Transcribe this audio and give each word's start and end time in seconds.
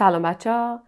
سلام 0.00 0.22
بچه 0.22 0.50
ها 0.52 0.82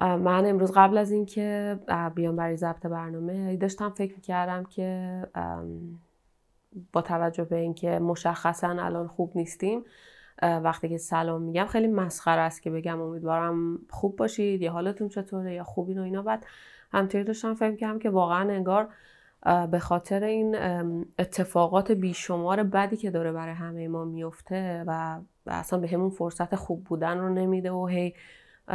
من 0.00 0.46
امروز 0.46 0.72
قبل 0.72 0.98
از 0.98 1.12
اینکه 1.12 1.78
بیام 2.14 2.36
برای 2.36 2.56
ضبط 2.56 2.86
برنامه 2.86 3.56
داشتم 3.56 3.90
فکر 3.90 4.14
می‌کردم 4.14 4.64
که 4.64 5.22
با 6.92 7.02
توجه 7.02 7.44
به 7.44 7.56
اینکه 7.56 7.98
مشخصا 7.98 8.68
الان 8.68 9.08
خوب 9.08 9.32
نیستیم 9.34 9.84
وقتی 10.42 10.88
که 10.88 10.98
سلام 10.98 11.42
میگم 11.42 11.66
خیلی 11.66 11.86
مسخره 11.86 12.40
است 12.40 12.62
که 12.62 12.70
بگم 12.70 13.00
امیدوارم 13.00 13.78
خوب 13.90 14.16
باشید 14.16 14.62
یا 14.62 14.72
حالتون 14.72 15.08
چطوره 15.08 15.54
یا 15.54 15.64
خوبین 15.64 15.98
و 15.98 16.02
اینا. 16.02 16.22
بعد 16.22 16.46
همطوری 16.92 17.24
داشتم 17.24 17.54
فکر 17.54 17.76
کردم 17.76 17.98
که 17.98 18.10
واقعا 18.10 18.50
انگار 18.50 18.88
به 19.70 19.78
خاطر 19.78 20.24
این 20.24 20.56
اتفاقات 21.18 21.92
بیشمار 21.92 22.62
بدی 22.62 22.96
که 22.96 23.10
داره 23.10 23.32
برای 23.32 23.54
همه 23.54 23.88
ما 23.88 24.04
میفته 24.04 24.84
و 24.86 25.20
اصلا 25.50 25.78
به 25.78 25.88
همون 25.88 26.10
فرصت 26.10 26.54
خوب 26.54 26.84
بودن 26.84 27.18
رو 27.18 27.28
نمیده 27.28 27.70
و 27.70 27.86
هی 27.86 28.14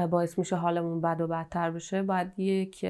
باعث 0.10 0.40
میشه 0.40 0.56
حالمون 0.56 1.02
بد 1.02 1.22
و 1.22 1.28
بدتر 1.28 1.72
بشه. 1.72 2.02
باید 2.02 2.40
یک 2.40 2.86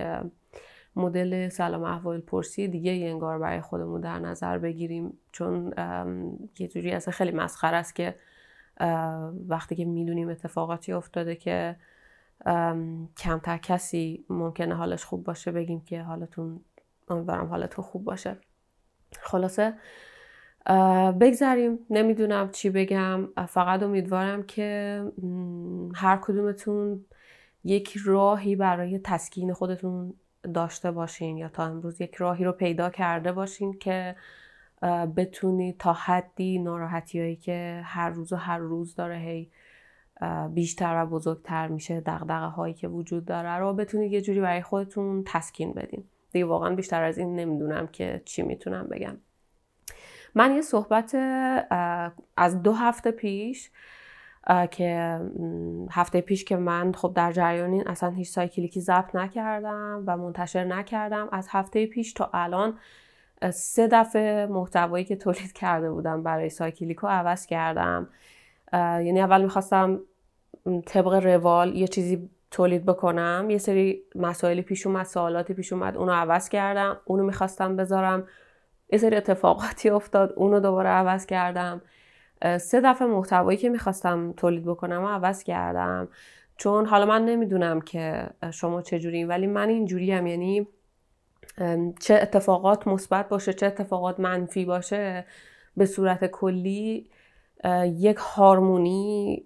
مدل 0.95 1.49
سلام 1.49 1.83
احوال 1.83 2.19
پرسی 2.19 2.67
دیگه 2.67 2.91
انگار 2.91 3.39
برای 3.39 3.61
خودمون 3.61 4.01
در 4.01 4.19
نظر 4.19 4.57
بگیریم. 4.57 5.17
چون 5.31 5.73
یه 6.59 6.67
جوری 6.67 6.91
اصلا 6.91 7.11
خیلی 7.11 7.31
مسخره 7.31 7.77
است 7.77 7.95
که 7.95 8.15
وقتی 9.47 9.75
که 9.75 9.85
می‌دونیم 9.85 10.29
اتفاقاتی 10.29 10.93
افتاده 10.93 11.35
که 11.35 11.75
کمتر 13.17 13.57
کسی 13.57 14.25
ممکنه 14.29 14.75
حالش 14.75 15.05
خوب 15.05 15.23
باشه 15.23 15.51
بگیم 15.51 15.81
که 15.81 16.01
حالتون 16.01 16.59
امیدوارم 17.09 17.47
حالتون 17.47 17.85
خوب 17.85 18.03
باشه. 18.03 18.37
خلاصه 19.19 19.73
بگذریم. 21.21 21.79
نمی‌دونم 21.89 22.49
چی 22.51 22.69
بگم. 22.69 23.27
فقط 23.47 23.83
امیدوارم 23.83 24.43
که 24.43 25.01
هر 25.95 26.17
کدومتون 26.21 27.05
یک 27.63 27.97
راهی 28.05 28.55
برای 28.55 28.99
تسکین 28.99 29.53
خودتون 29.53 30.13
داشته 30.53 30.91
باشین 30.91 31.37
یا 31.37 31.49
تا 31.49 31.65
امروز 31.65 32.01
یک 32.01 32.15
راهی 32.15 32.43
رو 32.43 32.51
پیدا 32.51 32.89
کرده 32.89 33.31
باشین 33.31 33.73
که 33.73 34.15
بتونید 35.15 35.77
تا 35.77 35.93
حدی 35.93 36.59
ناراحتی 36.59 37.19
هایی 37.19 37.35
که 37.35 37.81
هر 37.83 38.09
روز 38.09 38.33
و 38.33 38.35
هر 38.35 38.57
روز 38.57 38.95
داره 38.95 39.17
هی 39.17 39.49
بیشتر 40.49 41.03
و 41.03 41.05
بزرگتر 41.05 41.67
میشه 41.67 41.99
دقدقه 41.99 42.45
هایی 42.45 42.73
که 42.73 42.87
وجود 42.87 43.25
داره 43.25 43.57
رو 43.57 43.73
بتونید 43.73 44.13
یه 44.13 44.21
جوری 44.21 44.41
برای 44.41 44.61
خودتون 44.61 45.23
تسکین 45.25 45.73
بدین. 45.73 46.03
دیگه 46.31 46.45
واقعا 46.45 46.75
بیشتر 46.75 47.03
از 47.03 47.17
این 47.17 47.35
نمی‌دونم 47.35 47.87
که 47.87 48.21
چی 48.25 48.41
می‌تونم 48.41 48.87
بگم. 48.87 49.17
من 50.35 50.55
یه 50.55 50.61
صحبت 50.61 51.15
از 52.37 52.63
دو 52.63 52.73
هفته 52.73 53.11
پیش 53.11 53.71
که 54.71 55.19
هفته 55.91 56.21
پیش 56.21 56.45
که 56.45 56.55
من 56.55 56.91
خب 56.91 57.13
در 57.15 57.31
جریان 57.31 57.71
این 57.71 57.87
اصلا 57.87 58.09
هیچ 58.09 58.29
سایکلیکی 58.29 58.81
ضبط 58.81 59.15
نکردم 59.15 60.03
و 60.07 60.17
منتشر 60.17 60.63
نکردم 60.63 61.29
از 61.31 61.47
هفته 61.51 61.85
پیش 61.85 62.13
تا 62.13 62.29
الان 62.33 62.77
سه 63.53 63.87
دفعه 63.87 64.45
محتوایی 64.45 65.05
که 65.05 65.15
تولید 65.15 65.53
کرده 65.53 65.91
بودم 65.91 66.23
برای 66.23 66.49
سایکلیکو 66.49 67.07
عوض 67.07 67.45
کردم. 67.45 68.09
یعنی 68.73 69.21
اول 69.21 69.41
می‌خواستم 69.41 69.99
طبق 70.85 71.13
روال 71.13 71.75
یه 71.75 71.87
چیزی 71.87 72.29
تولید 72.51 72.85
بکنم. 72.85 73.47
یه 73.49 73.57
سری 73.57 74.03
مسائلی 74.15 74.61
پیش 74.61 74.87
اومد 74.87 75.05
سوالاتی 75.05 75.53
پیش 75.53 75.73
اومد 75.73 75.97
اونو 75.97 76.11
عوض 76.11 76.49
کردم. 76.49 76.97
اونو 77.05 77.23
می‌خواستم 77.23 77.75
بذارم 77.75 78.27
یه 78.91 78.99
سری 78.99 79.15
اتفاقاتی 79.15 79.89
افتاد 79.89 80.33
اونو 80.35 80.59
دوباره 80.59 80.89
عوض 80.89 81.25
کردم. 81.25 81.81
سه 82.57 82.81
دفعه 82.81 83.07
محتوایی 83.07 83.57
که 83.57 83.69
می‌خواستم 83.69 84.33
تولید 84.37 84.65
بکنم 84.65 85.03
و 85.03 85.07
عوض 85.07 85.43
کردم. 85.43 86.07
چون 86.57 86.85
حالا 86.85 87.05
من 87.05 87.25
نمی‌دونم 87.25 87.81
که 87.81 88.29
شما 88.51 88.81
چجوری 88.81 89.23
ولی 89.23 89.47
من 89.47 89.69
اینجوری 89.69 90.11
هم 90.11 90.27
یعنی 90.27 90.67
چه 91.99 92.13
اتفاقات 92.21 92.87
مثبت 92.87 93.29
باشه 93.29 93.53
چه 93.53 93.65
اتفاقات 93.65 94.19
منفی 94.19 94.65
باشه 94.65 95.25
به 95.77 95.85
صورت 95.85 96.25
کلی 96.25 97.09
یک 97.85 98.17
هارمونی 98.17 99.43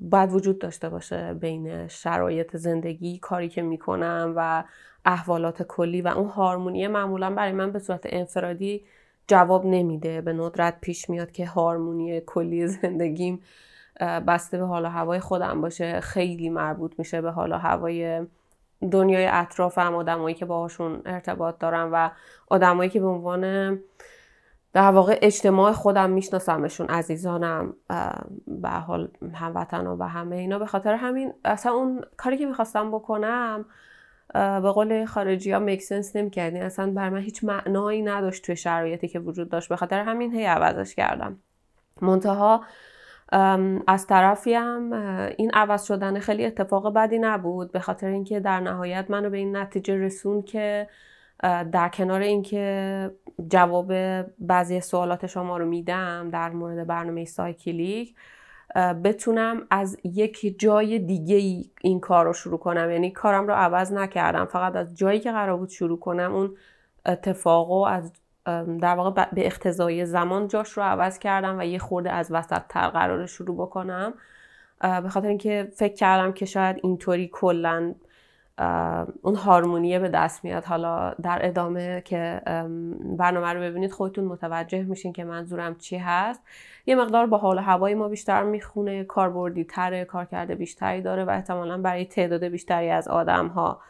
باید 0.00 0.32
وجود 0.32 0.58
داشته 0.58 0.88
باشه 0.88 1.34
بین 1.34 1.88
شرایط 1.88 2.56
زندگی 2.56 3.18
کاری 3.18 3.48
که 3.48 3.62
می‌کنم 3.62 4.32
و 4.36 4.64
احوالات 5.04 5.62
کلی 5.62 6.02
و 6.02 6.08
اون 6.08 6.28
هارمونی 6.28 6.86
معمولا 6.86 7.30
برای 7.30 7.52
من 7.52 7.72
به 7.72 7.78
صورت 7.78 8.00
انفرادی 8.04 8.84
جواب 9.26 9.66
نمیده. 9.66 10.20
به 10.20 10.32
ندرت 10.32 10.80
پیش 10.80 11.10
میاد 11.10 11.32
که 11.32 11.46
هارمونی 11.46 12.20
کلی 12.20 12.66
زندگیم 12.82 13.42
بسته 14.00 14.58
به 14.58 14.64
حال 14.64 14.84
و 14.84 14.88
هوای 14.88 15.20
خودم 15.20 15.60
باشه. 15.60 16.00
خیلی 16.00 16.50
مربوط 16.50 16.98
میشه 16.98 17.20
به 17.20 17.30
حال 17.30 17.52
و 17.52 17.56
هوای 17.56 18.26
دنیای 18.90 19.26
اطرافم 19.26 19.94
آدمایی 19.94 20.34
که 20.34 20.44
باهاشون 20.44 21.02
ارتباط 21.06 21.58
دارم 21.58 21.90
و 21.92 22.10
آدمایی 22.48 22.90
که 22.90 23.00
به 23.00 23.06
عنوان 23.06 23.78
در 24.74 24.90
واقع 24.90 25.18
اجتماع 25.22 25.72
خودم 25.72 26.10
میشناسمشون 26.10 26.86
عزیزانم 26.86 27.74
به 28.46 28.68
حال 28.68 29.08
هموطن 29.34 29.86
و 29.86 30.04
همه 30.04 30.36
اینا. 30.36 30.58
به 30.58 30.66
خاطر 30.66 30.94
همین 30.94 31.32
اصلا 31.44 31.72
اون 31.72 32.04
کاری 32.16 32.38
که 32.38 32.46
می‌خواستم 32.46 32.90
بکنم 32.90 33.64
به 34.34 34.70
قول 34.70 35.04
خارجی 35.04 35.52
ها 35.52 35.58
مکسنس 35.58 36.16
نمی 36.16 36.30
کردین 36.30 36.62
اصلا 36.62 36.90
بر 36.90 37.08
من 37.08 37.18
هیچ 37.18 37.44
معنایی 37.44 38.02
نداشت 38.02 38.44
توی 38.44 38.56
شرایطی 38.56 39.08
که 39.08 39.18
وجود 39.18 39.48
داشت. 39.48 39.68
به 39.68 39.76
خاطر 39.76 40.00
همین 40.00 40.34
هی 40.34 40.44
عوضش 40.44 40.94
کردم. 40.94 41.38
منتها 42.02 42.64
از 43.86 44.06
طرفی 44.06 44.54
هم 44.54 44.92
این 45.36 45.50
عوض 45.54 45.84
شدن 45.84 46.18
خیلی 46.18 46.46
اتفاق 46.46 46.94
بدی 46.94 47.18
نبود. 47.18 47.72
به 47.72 47.80
خاطر 47.80 48.06
اینکه 48.06 48.40
در 48.40 48.60
نهایت 48.60 49.10
منو 49.10 49.30
به 49.30 49.36
این 49.36 49.56
نتیجه 49.56 49.96
رسون 49.96 50.42
که 50.42 50.88
در 51.42 51.88
کنار 51.88 52.20
اینکه 52.20 53.10
جواب 53.48 53.92
بعضی 54.38 54.80
سوالات 54.80 55.26
شما 55.26 55.56
رو 55.56 55.66
میدم 55.66 56.30
در 56.30 56.50
مورد 56.50 56.86
برنامه 56.86 57.24
سایکلیک 57.24 58.14
بتونم 59.04 59.66
از 59.70 59.98
یک 60.04 60.58
جای 60.58 60.98
دیگه 60.98 61.64
این 61.80 62.00
کار 62.00 62.24
رو 62.24 62.32
شروع 62.32 62.58
کنم. 62.58 62.90
یعنی 62.90 63.10
کارم 63.10 63.46
رو 63.46 63.54
عوض 63.54 63.92
نکردم. 63.92 64.44
فقط 64.44 64.76
از 64.76 64.94
جایی 64.94 65.20
که 65.20 65.32
قرار 65.32 65.56
بود 65.56 65.68
شروع 65.68 65.98
کنم 65.98 66.34
اون 66.34 66.56
اتفاق 67.06 67.70
و 67.70 67.84
از 67.84 68.12
در 68.80 68.94
واقع 68.94 69.26
به 69.32 69.46
اختزای 69.46 70.06
زمان 70.06 70.48
جاش 70.48 70.68
رو 70.68 70.82
عوض 70.82 71.18
کردم 71.18 71.58
و 71.58 71.62
یه 71.62 71.78
خورده 71.78 72.12
از 72.12 72.32
وسط 72.32 72.62
تر 72.68 72.88
قرار 72.88 73.26
شروع 73.26 73.56
بکنم. 73.56 74.14
به 74.80 75.08
خاطر 75.08 75.28
اینکه 75.28 75.72
فکر 75.76 75.94
کردم 75.94 76.32
که 76.32 76.44
شاید 76.44 76.80
اینطوری 76.82 77.30
کلا 77.32 77.94
اون 79.22 79.34
هارمونیه 79.34 79.98
به 79.98 80.08
دست 80.08 80.44
میاد. 80.44 80.64
حالا 80.64 81.14
در 81.22 81.38
ادامه 81.42 82.02
که 82.04 82.40
برنامه 83.18 83.52
رو 83.52 83.60
ببینید 83.60 83.92
خودتون 83.92 84.24
متوجه 84.24 84.82
میشین 84.82 85.12
که 85.12 85.24
منظورم 85.24 85.74
چی 85.74 85.96
هست. 85.96 86.42
یه 86.86 86.94
مقدار 86.94 87.26
با 87.26 87.38
حال 87.38 87.58
هوای 87.58 87.94
ما 87.94 88.08
بیشتر 88.08 88.42
می‌خونه 88.42 89.04
کاربردی 89.04 89.64
تره 89.64 90.04
کارکرد 90.04 90.50
بیشتری 90.50 91.02
داره 91.02 91.24
و 91.24 91.30
احتمالا 91.30 91.78
برای 91.78 92.04
تعداد 92.04 92.44
بیشتری 92.44 92.90
از 92.90 93.08
آدم 93.08 93.46
ها 93.46 93.80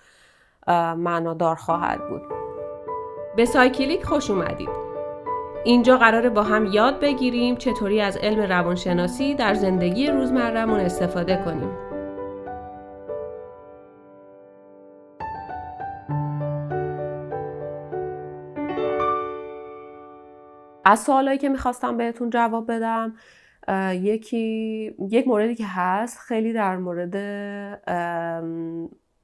معنادار 0.97 1.57
خواهد 1.57 2.09
بود. 2.09 2.23
به 3.37 3.45
سایکلیک 3.45 4.05
خوش 4.05 4.31
اومدید. 4.31 4.85
اینجا 5.65 5.97
قراره 5.97 6.29
با 6.29 6.43
هم 6.43 6.67
یاد 6.67 7.01
بگیریم 7.01 7.57
چطوری 7.57 8.01
از 8.01 8.17
علم 8.17 8.41
روانشناسی 8.41 9.35
در 9.35 9.55
زندگی 9.55 10.07
روزمرهمون 10.07 10.81
استفاده 10.81 11.37
کنیم. 11.45 11.84
از 20.85 21.01
سوالایی 21.01 21.39
که 21.39 21.49
می‌خواستم 21.49 21.97
بهتون 21.97 22.31
جواب 22.31 22.73
بدم 22.73 23.15
یکی 23.93 24.95
یک 25.11 25.29
موردی 25.29 25.55
که 25.55 25.67
هست 25.67 26.19
خیلی 26.19 26.53
در 26.53 26.77
مورد 26.77 27.17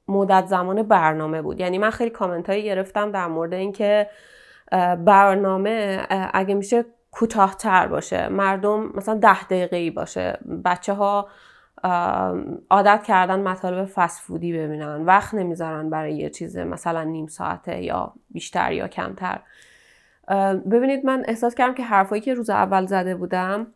مدت 0.07 0.45
زمان 0.45 0.83
برنامه 0.83 1.41
بود. 1.41 1.59
یعنی 1.59 1.77
من 1.77 1.89
خیلی 1.89 2.09
کامنت 2.09 2.49
هایی 2.49 2.63
گرفتم 2.63 3.11
در 3.11 3.27
مورد 3.27 3.53
اینکه 3.53 4.09
برنامه 5.05 6.07
اگه 6.33 6.55
میشه 6.55 6.85
کوتاهتر 7.11 7.87
باشه 7.87 8.29
مردم 8.29 8.91
مثلا 8.95 9.15
ده 9.15 9.43
دقیقه 9.43 9.77
ای 9.77 9.89
باشه 9.91 10.39
بچه 10.65 10.93
ها 10.93 11.27
عادت 12.69 13.03
کردن 13.03 13.39
مطالب 13.39 13.85
فسفودی 13.85 14.53
ببینن 14.53 15.05
وقت 15.05 15.33
نمی‌ذارن 15.33 15.89
برای 15.89 16.13
یه 16.13 16.29
چیز 16.29 16.57
مثلا 16.57 17.03
نیم 17.03 17.27
ساعته 17.27 17.83
یا 17.83 18.13
بیشتر 18.29 18.71
یا 18.71 18.87
کمتر. 18.87 19.39
ببینید 20.71 21.05
من 21.05 21.23
احساس 21.27 21.55
کردم 21.55 21.73
که 21.73 21.83
حرفایی 21.83 22.21
که 22.21 22.33
روز 22.33 22.49
اول 22.49 22.85
زده 22.85 23.15
بودم 23.15 23.67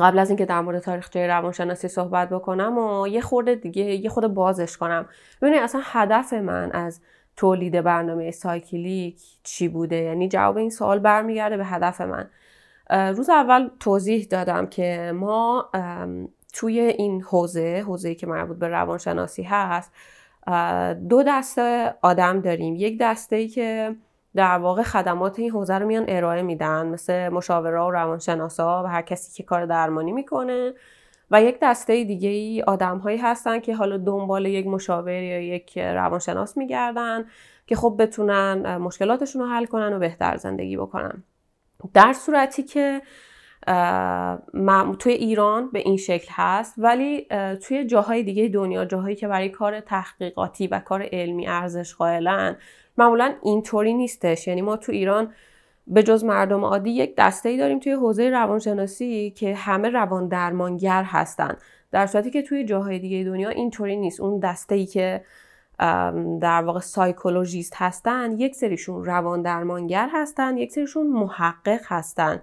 قبل 0.00 0.18
از 0.18 0.30
اینکه 0.30 0.44
در 0.44 0.60
مورد 0.60 0.78
تاریخچه 0.78 1.26
روانشناسی 1.26 1.88
صحبت 1.88 2.28
بکنم 2.28 2.78
و 2.78 3.08
یه 3.08 3.20
خورده 3.20 3.54
دیگه 3.54 3.82
یه 3.82 4.10
خورده 4.10 4.28
بازش 4.28 4.76
کنم. 4.76 5.06
ببینید 5.42 5.62
اصلا 5.62 5.80
هدف 5.84 6.32
من 6.32 6.70
از 6.72 7.00
تولید 7.36 7.80
برنامه 7.80 8.30
سایکلیک 8.30 9.20
چی 9.42 9.68
بوده؟ 9.68 9.96
یعنی 9.96 10.28
جواب 10.28 10.56
این 10.56 10.70
سوال 10.70 10.98
برمیگرده 10.98 11.56
به 11.56 11.64
هدف 11.64 12.00
من. 12.00 12.30
روز 12.90 13.30
اول 13.30 13.70
توضیح 13.80 14.26
دادم 14.30 14.66
که 14.66 15.12
ما 15.14 15.70
توی 16.52 16.80
این 16.80 17.22
حوزه 17.22 17.84
حوزه‌ای 17.86 18.14
که 18.14 18.26
مربوط 18.26 18.58
به 18.58 18.68
روانشناسی 18.68 19.42
هست 19.42 19.92
دو 21.08 21.22
دسته 21.22 21.94
آدم 22.02 22.40
داریم. 22.40 22.74
یک 22.76 22.98
دسته 23.00 23.36
ای 23.36 23.48
که 23.48 23.96
در 24.34 24.58
واقع 24.58 24.82
خدمات 24.82 25.38
این 25.38 25.50
حوزه 25.50 25.78
رو 25.78 25.86
میان 25.86 26.04
ارائه 26.08 26.42
میدن 26.42 26.86
مثل 26.86 27.28
مشاوره 27.28 27.80
و 27.80 27.90
روانشناسا 27.90 28.82
و 28.84 28.86
هر 28.86 29.02
کسی 29.02 29.32
که 29.36 29.42
کار 29.42 29.66
درمانی 29.66 30.12
می‌کنه. 30.12 30.72
و 31.30 31.42
یک 31.42 31.58
دسته 31.62 32.04
دیگه 32.04 32.28
ای 32.28 32.62
آدم 32.62 32.98
هایی 32.98 33.18
هستن 33.18 33.60
که 33.60 33.74
حالا 33.74 33.96
دنبال 33.96 34.46
یک 34.46 34.66
مشاور 34.66 35.22
یا 35.22 35.40
یک 35.40 35.78
روانشناس 35.78 36.56
میگردن 36.56 37.24
که 37.66 37.76
خب 37.76 37.96
بتونن 37.98 38.76
مشکلاتشون 38.76 39.42
رو 39.42 39.48
حل 39.48 39.64
کنن 39.64 39.92
و 39.92 39.98
بهتر 39.98 40.36
زندگی 40.36 40.76
بکنن. 40.76 41.24
در 41.94 42.12
صورتی 42.12 42.62
که 42.62 43.02
توی 44.98 45.12
ایران 45.12 45.70
به 45.70 45.78
این 45.78 45.96
شکل 45.96 46.28
هست 46.30 46.74
ولی 46.78 47.26
توی 47.62 47.86
جاهای 47.86 48.22
دیگه 48.22 48.48
دنیا 48.48 48.84
جاهایی 48.84 49.16
که 49.16 49.28
برای 49.28 49.48
کار 49.48 49.80
تحقیقاتی 49.80 50.66
و 50.66 50.78
کار 50.78 51.08
علمی 51.12 51.48
ارزش 51.48 51.94
قائلن 51.94 52.56
معمولا 53.00 53.34
اینطوری 53.42 53.94
نیستش. 53.94 54.48
یعنی 54.48 54.62
ما 54.62 54.76
تو 54.76 54.92
ایران 54.92 55.32
به 55.86 56.02
جز 56.02 56.24
مردم 56.24 56.64
عادی 56.64 56.90
یک 56.90 57.14
دسته 57.18 57.48
ای 57.48 57.56
داریم 57.56 57.78
توی 57.78 57.92
حوزه 57.92 58.30
روانشناسی 58.30 59.30
که 59.30 59.54
همه 59.54 59.90
روان 59.90 60.28
درمانگر 60.28 61.02
هستن. 61.02 61.56
در 61.90 62.06
صورتی 62.06 62.30
که 62.30 62.42
توی 62.42 62.64
جاهای 62.64 62.98
دیگه 62.98 63.24
دنیا 63.24 63.48
اینطوری 63.48 63.96
نیست. 63.96 64.20
اون 64.20 64.38
دسته 64.38 64.74
ای 64.74 64.86
که 64.86 65.24
در 66.40 66.62
واقع 66.62 66.80
psychologist 66.80 67.72
هستن 67.76 68.32
یک 68.32 68.54
سریشون 68.54 69.04
روان 69.04 69.42
درمانگر 69.42 70.08
هستن 70.12 70.56
یک 70.56 70.72
سریشون 70.72 71.06
محقق 71.06 71.80
هستن. 71.84 72.42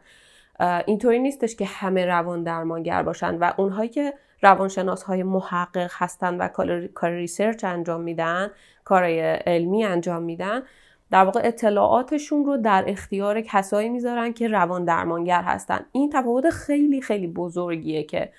اینطوری 0.85 1.19
نیستش 1.19 1.55
که 1.55 1.65
همه 1.65 2.05
روان 2.05 2.43
درمانگر 2.43 3.03
باشن 3.03 3.35
و 3.35 3.51
اونهایی 3.57 3.89
که 3.89 4.13
روانشناس 4.41 5.03
های 5.03 5.23
محقق 5.23 5.91
هستن 5.93 6.37
و 6.37 6.47
کار 6.93 7.09
research 7.09 7.63
انجام 7.63 8.01
میدن 8.01 8.51
کارهای 8.83 9.19
علمی 9.21 9.83
انجام 9.83 10.23
میدن. 10.23 10.61
در 11.11 11.23
واقع 11.23 11.41
اطلاعاتشون 11.43 12.45
رو 12.45 12.57
در 12.57 12.83
اختیار 12.87 13.41
کسایی 13.41 13.89
می‌ذارن 13.89 14.33
که 14.33 14.47
روان 14.47 14.85
درمانگر 14.85 15.41
هستن. 15.41 15.85
این 15.91 16.09
تفاوت 16.09 16.49
خیلی 16.49 17.01
خیلی 17.01 17.27
بزرگیه 17.27 18.03
که 18.03 18.31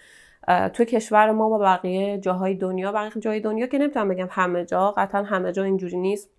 تو 0.73 0.85
کشور 0.85 1.31
ما 1.31 1.49
با 1.49 1.59
بقیه 1.59 2.19
جاهای 2.19 2.55
دنیا 2.55 2.93
بقیه 2.93 3.23
جای 3.23 3.41
دنیا 3.41 3.67
که 3.67 3.79
نمی‌تونم 3.79 4.09
بگم 4.09 4.29
همه 4.31 4.65
جا 4.65 4.91
قطعا 4.91 5.23
همه 5.23 5.53
جا 5.53 5.65
اینجوری 5.65 5.97
نیست. 5.97 6.31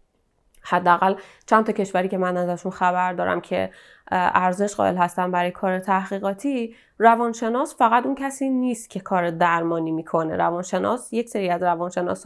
حداقل 0.62 1.16
چند 1.46 1.66
تا 1.66 1.72
کشوری 1.72 2.08
که 2.08 2.18
من 2.18 2.38
ازشون 2.38 2.72
خبر 2.72 3.14
دارم 3.14 3.42
که 3.42 3.70
ارزش 4.12 4.76
قائل 4.76 4.98
هستن 4.98 5.32
برای 5.32 5.52
کار 5.52 5.80
تحقیقاتی 5.80 6.76
روانشناس 6.98 7.76
فقط 7.78 8.06
اون 8.06 8.16
کسی 8.16 8.50
نیست 8.50 8.90
که 8.90 9.00
کار 9.00 9.32
درمانی 9.32 9.92
می‌کنه. 9.92 10.36
روانشناس 10.36 11.14
یک 11.14 11.30
سری 11.30 11.50
از 11.50 11.64
روانشناس 11.64 12.26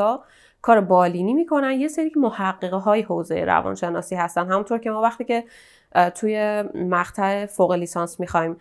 کار 0.62 0.82
بالینی 0.82 1.34
می‌کنن 1.34 1.72
یه 1.72 1.88
سری 1.88 2.12
محققه 2.16 2.78
های 2.78 3.02
حوزه 3.02 3.46
روانشناسی 3.46 4.16
هستن. 4.16 4.52
همونطور 4.52 4.78
که 4.78 4.92
ما 4.92 5.02
وقتی 5.02 5.24
که 5.24 5.44
توی 6.16 6.64
مقطع 6.76 7.46
فوق 7.46 7.72
لیسانس 7.72 8.20
می‌خوایم 8.20 8.58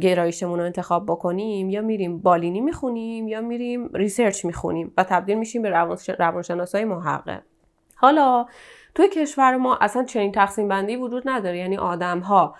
گرایشمون 0.00 0.58
رو 0.58 0.64
انتخاب 0.64 1.06
بکنیم 1.06 1.70
یا 1.70 1.82
میریم 1.82 2.18
بالینی 2.18 2.60
می‌خونیم 2.60 3.28
یا 3.28 3.40
میریم 3.40 3.90
ریسرچ 3.94 4.44
می‌خونیم 4.44 4.92
و 4.96 5.04
تبدیل 5.04 5.38
میشیم 5.38 5.62
به 5.62 5.86
روانشناس 6.18 6.74
های 6.74 6.84
محقق. 6.84 7.42
حالا 7.96 8.46
توی 8.94 9.08
کشور 9.08 9.56
ما 9.56 9.78
اصلا 9.80 10.04
چنین 10.04 10.32
تقسیم 10.32 10.68
بندی 10.68 10.96
وجود 10.96 11.22
نداره. 11.26 11.58
یعنی 11.58 11.76
آدم 11.76 12.18
ها 12.18 12.54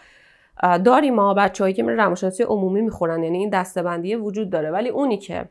داریم 0.85 1.15
ما 1.15 1.35
بچههایی 1.35 1.75
که 1.75 1.83
میره 1.83 1.97
روانشناسی 1.97 2.43
عمومی 2.43 2.81
می‌خونن 2.81 3.23
یعنی 3.23 3.39
این 3.39 3.51
دستبندی 3.51 4.15
وجود 4.15 4.51
داره. 4.51 4.71
ولی 4.71 4.89
اونی 4.89 5.19
که 5.19 5.45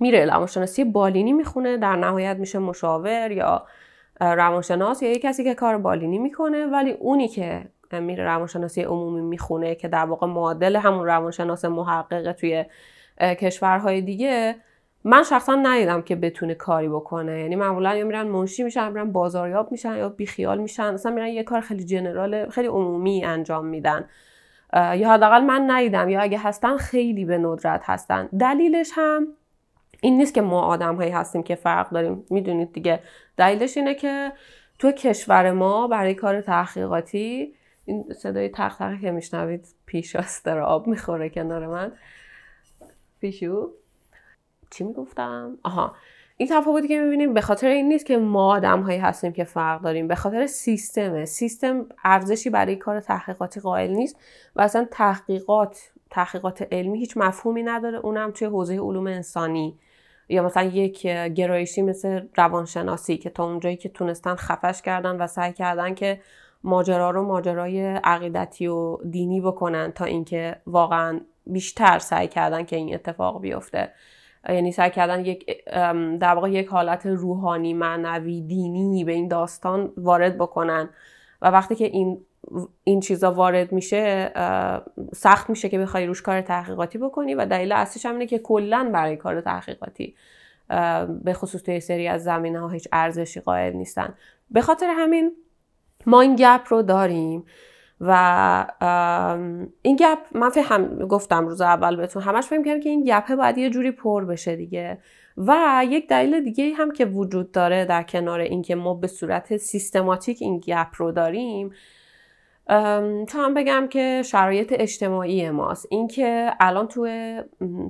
میره 0.00 0.26
روانشناسی 0.26 0.84
بالینی 0.84 1.32
می‌خونه 1.32 1.76
در 1.76 1.96
نهایت 1.96 2.36
میشه 2.36 2.58
مشاور 2.58 3.30
یا 3.30 3.66
روانشناس 4.20 5.02
یا 5.02 5.08
یه 5.08 5.18
کسی 5.18 5.44
که 5.44 5.54
کار 5.54 5.78
بالینی 5.78 6.18
می‌کنه. 6.18 6.66
ولی 6.66 6.90
اونی 6.90 7.28
که 7.28 7.68
میره 7.92 8.24
روانشناسی 8.24 8.82
عمومی 8.82 9.20
می‌خونه 9.20 9.74
که 9.74 9.88
در 9.88 10.04
واقع 10.04 10.26
معادل 10.26 10.76
همون 10.76 11.06
روانشناس 11.06 11.64
محقق 11.64 12.32
توی 12.32 12.64
کشورهای 13.20 14.00
دیگه 14.00 14.56
من 15.04 15.22
شخصا 15.22 15.54
ندیدم 15.54 16.02
که 16.02 16.16
بتونه 16.16 16.54
کاری 16.54 16.88
بکنه. 16.88 17.40
یعنی 17.40 17.56
معمولا 17.56 17.94
یا 17.94 18.04
میرن 18.04 18.26
منشی 18.26 18.62
میشن 18.62 18.92
میرن 18.92 19.12
بازاریاب 19.12 19.72
میشن 19.72 19.96
یا 19.96 20.08
بیخیال 20.08 20.58
میشن. 20.58 20.82
اصلا 20.82 21.12
میرن 21.12 21.28
یه 21.28 21.42
کار 21.42 21.60
خیلی 21.60 21.84
جنرال 21.84 22.48
خیلی 22.48 22.68
عمومی 22.68 23.24
انجام 23.24 23.66
میدن. 23.66 24.08
یا 24.74 25.10
حداقل 25.10 25.40
من 25.40 25.70
ندیدم. 25.70 26.08
یا 26.08 26.20
اگه 26.20 26.38
هستن 26.38 26.76
خیلی 26.76 27.24
به 27.24 27.38
ندرت 27.38 27.80
هستن. 27.84 28.26
دلیلش 28.26 28.90
هم 28.94 29.28
این 30.02 30.18
نیست 30.18 30.34
که 30.34 30.42
ما 30.42 30.62
آدم 30.62 30.96
هایی 30.96 31.10
هستیم 31.10 31.42
که 31.42 31.54
فرق 31.54 31.90
داریم. 31.90 32.24
می‌دونید 32.30 32.72
دیگه. 32.72 33.00
دلیلش 33.36 33.76
اینه 33.76 33.94
که 33.94 34.32
تو 34.78 34.92
کشور 34.92 35.52
ما 35.52 35.86
برای 35.88 36.14
کار 36.14 36.40
تحقیقاتی 36.40 37.54
این 37.84 38.04
صدای 38.12 38.48
تق 38.48 39.00
که 39.00 39.10
میشنوید 39.10 39.66
پیش 39.86 40.16
داره 40.44 40.60
آب 40.60 40.86
می‌خوره 40.86 41.28
کنار 41.28 41.66
من. 41.66 41.92
پیشو. 43.20 43.70
چی 44.70 44.84
می‌گفتم؟ 44.84 45.58
آها. 45.62 45.94
این 46.36 46.48
تفاوتی 46.48 46.88
که 46.88 47.00
می‌بینیم 47.00 47.34
به 47.34 47.40
خاطر 47.40 47.68
این 47.68 47.88
نیست 47.88 48.06
که 48.06 48.18
ما 48.18 48.54
آدم 48.54 48.80
هایی 48.80 48.98
هستیم 48.98 49.32
که 49.32 49.44
فرق 49.44 49.82
داریم. 49.82 50.08
به 50.08 50.14
خاطر 50.14 50.46
سیستمه. 50.46 51.24
سیستم 51.24 51.86
ارزشی 52.04 52.50
برای 52.50 52.76
کار 52.76 53.00
تحقیقاتی 53.00 53.60
قائل 53.60 53.90
نیست 53.90 54.16
و 54.56 54.60
اصلا 54.60 54.86
تحقیقات 54.90 55.90
تحقیقات 56.10 56.68
علمی 56.72 56.98
هیچ 56.98 57.16
مفهومی 57.16 57.62
نداره. 57.62 57.98
اونم 57.98 58.30
توی 58.30 58.48
حوزه 58.48 58.74
علوم 58.74 59.06
انسانی. 59.06 59.78
یا 60.28 60.42
مثلا 60.42 60.62
یک 60.62 61.06
گرایشی 61.06 61.82
مثل 61.82 62.26
روانشناسی 62.36 63.16
که 63.16 63.30
تا 63.30 63.44
اونجایی 63.44 63.76
که 63.76 63.88
تونستن 63.88 64.34
خفش 64.34 64.82
کردن 64.82 65.16
و 65.16 65.26
سعی 65.26 65.52
کردن 65.52 65.94
که 65.94 66.20
ماجرا 66.64 67.10
رو 67.10 67.22
ماجرای 67.22 67.86
عقیدتی 67.86 68.66
و 68.66 68.96
دینی 69.10 69.40
بکنن 69.40 69.92
تا 69.92 70.04
اینکه 70.04 70.56
واقعا 70.66 71.20
بیشتر 71.46 71.98
سعی 71.98 72.28
کردن 72.28 72.64
که 72.64 72.76
این 72.76 72.94
اتفاق 72.94 73.40
بیفته. 73.40 73.92
یعنی 74.48 74.72
سعی 74.72 74.90
کردن 74.90 75.24
یک 75.24 75.64
در 76.20 76.34
واقع 76.34 76.50
یک 76.50 76.66
حالت 76.66 77.06
روحانی 77.06 77.74
معنوی 77.74 78.40
دینی 78.40 79.04
به 79.04 79.12
این 79.12 79.28
داستان 79.28 79.92
وارد 79.96 80.38
بکنن. 80.38 80.88
و 81.42 81.50
وقتی 81.50 81.74
که 81.74 81.84
این 81.84 82.20
این 82.84 83.00
چیزا 83.00 83.32
وارد 83.32 83.72
میشه 83.72 84.32
سخت 85.14 85.50
میشه 85.50 85.68
که 85.68 85.78
بخوای 85.78 86.06
روش 86.06 86.22
کار 86.22 86.40
تحقیقاتی 86.40 86.98
بکنی 86.98 87.34
و 87.34 87.46
دلیل 87.46 87.72
اصلیش 87.72 88.06
هم 88.06 88.12
اینه 88.12 88.26
که 88.26 88.38
کلا 88.38 88.90
برای 88.92 89.16
کار 89.16 89.40
تحقیقاتی 89.40 90.14
به 91.24 91.32
خصوص 91.32 91.62
توی 91.62 91.80
سری 91.80 92.08
از 92.08 92.24
زمینه 92.24 92.60
ها 92.60 92.68
هیچ 92.68 92.88
ارزشی 92.92 93.40
قائل 93.40 93.72
نیستن. 93.72 94.14
به 94.50 94.60
خاطر 94.62 94.86
همین 94.96 95.32
ما 96.06 96.20
این 96.20 96.36
گپ 96.36 96.60
رو 96.68 96.82
داریم. 96.82 97.44
و 98.00 98.66
این 99.82 99.96
گپ 99.96 100.18
من 100.34 100.50
فهم 100.50 100.98
گفتم 100.98 101.46
روز 101.46 101.60
اول 101.60 101.96
بهتون 101.96 102.22
همش 102.22 102.44
فهم 102.44 102.64
کردم 102.64 102.80
که 102.80 102.88
این 102.88 103.04
گپه 103.04 103.36
باید 103.36 103.58
یه 103.58 103.70
جوری 103.70 103.90
پر 103.90 104.24
بشه 104.24 104.56
دیگه. 104.56 104.98
و 105.36 105.82
یک 105.88 106.08
دلیل 106.08 106.44
دیگه 106.44 106.74
هم 106.74 106.90
که 106.90 107.04
وجود 107.04 107.52
داره 107.52 107.84
در 107.84 108.02
کنار 108.02 108.40
اینکه 108.40 108.74
ما 108.74 108.94
به 108.94 109.06
صورت 109.06 109.56
سیستماتیک 109.56 110.38
این 110.40 110.58
گپ 110.58 110.88
رو 110.96 111.12
داریم 111.12 111.70
تا 113.26 113.44
هم 113.44 113.54
بگم 113.54 113.86
که 113.90 114.22
شرایط 114.24 114.74
اجتماعی 114.76 115.50
ماست. 115.50 115.86
اینکه 115.90 116.50
الان 116.60 116.88
توی 116.88 117.40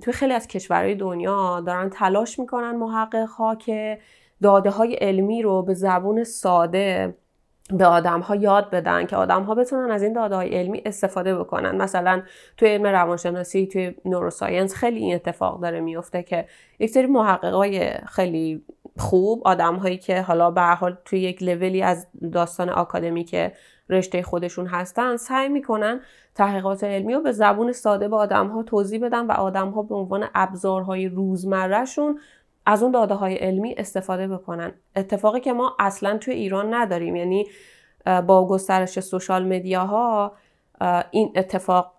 توی 0.03 0.13
خیلی 0.13 0.33
از 0.33 0.49
کشورهای 0.49 0.95
دنیا 0.95 1.61
دارن 1.67 1.91
تلاش 1.91 2.39
می‌کنن 2.39 2.77
محقق 2.77 3.29
ها 3.29 3.55
که 3.55 3.99
داده 4.43 4.71
های 4.71 4.95
علمی 4.95 5.43
رو 5.43 5.63
به 5.63 5.75
زبون 5.75 6.25
ساده 6.25 7.15
به 7.73 7.87
آدم 7.87 8.21
ها 8.21 8.37
یاد 8.37 8.71
بدن 8.71 9.07
که 9.07 9.17
آدم 9.17 9.43
ها 9.43 9.55
بتونن 9.55 9.91
از 9.91 10.03
این 10.03 10.13
داده 10.13 10.35
های 10.35 10.49
علمی 10.49 10.83
استفاده 10.87 11.39
بکنن. 11.39 11.77
مثلا 11.77 12.23
توی 12.57 12.69
علم 12.69 12.87
روانشناسی 12.87 13.67
توی 13.67 13.95
نوروساینس 14.05 14.75
خیلی 14.75 14.99
این 14.99 15.15
اتفاق 15.15 15.61
داره 15.61 15.81
میفته 15.81 16.23
که 16.23 16.47
یک 16.79 16.91
سری 16.91 17.07
محققای 17.07 17.93
خیلی 18.09 18.65
خوب 18.99 19.43
آدم 19.45 19.77
هایی 19.77 19.99
که 19.99 20.23
حالا 20.23 20.51
به 20.51 20.63
حال 20.63 20.97
توی 21.05 21.21
یک 21.21 21.43
لولی 21.43 21.83
از 21.83 22.07
داستان 22.33 22.69
آکادمی 22.69 23.25
که 23.25 23.53
رشته 23.91 24.23
خودشون 24.23 24.67
هستن 24.67 25.17
سعی 25.17 25.49
می‌کنن 25.49 26.01
تحقیقات 26.35 26.85
علمی 26.85 27.15
رو 27.15 27.21
به 27.21 27.33
زبون 27.33 27.73
ساده 27.73 28.09
به 28.09 28.17
آدم 28.17 28.49
ها 28.49 28.63
توضیح 28.63 29.01
بدن 29.01 29.27
و 29.27 29.33
آدم 29.33 29.71
ها 29.71 29.83
به 29.83 29.95
عنوان 29.95 30.29
ابزارهای 30.35 31.09
روزمرهشون 31.09 32.21
از 32.67 32.83
اون 32.83 32.93
داده 32.93 33.15
های 33.15 33.35
علمی 33.35 33.75
استفاده 33.79 34.29
بکنن. 34.29 34.73
اتفاقی 34.97 35.41
که 35.41 35.53
ما 35.53 35.77
اصلا 35.79 36.19
توی 36.19 36.35
ایران 36.35 36.75
نداریم. 36.75 37.17
یعنی 37.17 37.47
با 38.27 38.49
گسترش 38.49 39.01
سوشال 39.01 39.47
مدیاها 39.47 40.33
این 41.11 41.33
اتفاق 41.37 41.93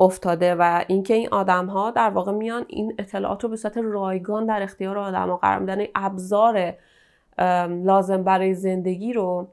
افتاده 0.00 0.54
و 0.54 0.84
اینکه 0.88 1.14
این 1.14 1.28
آدم 1.32 1.66
ها 1.66 1.90
در 1.90 2.10
واقع 2.10 2.32
میان 2.32 2.64
این 2.68 2.94
اطلاعات 2.98 3.42
رو 3.44 3.50
به 3.50 3.56
صورت 3.56 3.78
رایگان 3.78 4.46
در 4.46 4.62
اختیار 4.62 4.98
آدم 4.98 5.28
ها 5.28 5.36
قرار 5.36 5.58
میدن. 5.58 5.84
ابزار 5.94 6.74
لازم 7.68 8.22
برای 8.22 8.54
زندگی 8.54 9.12
رو 9.12 9.48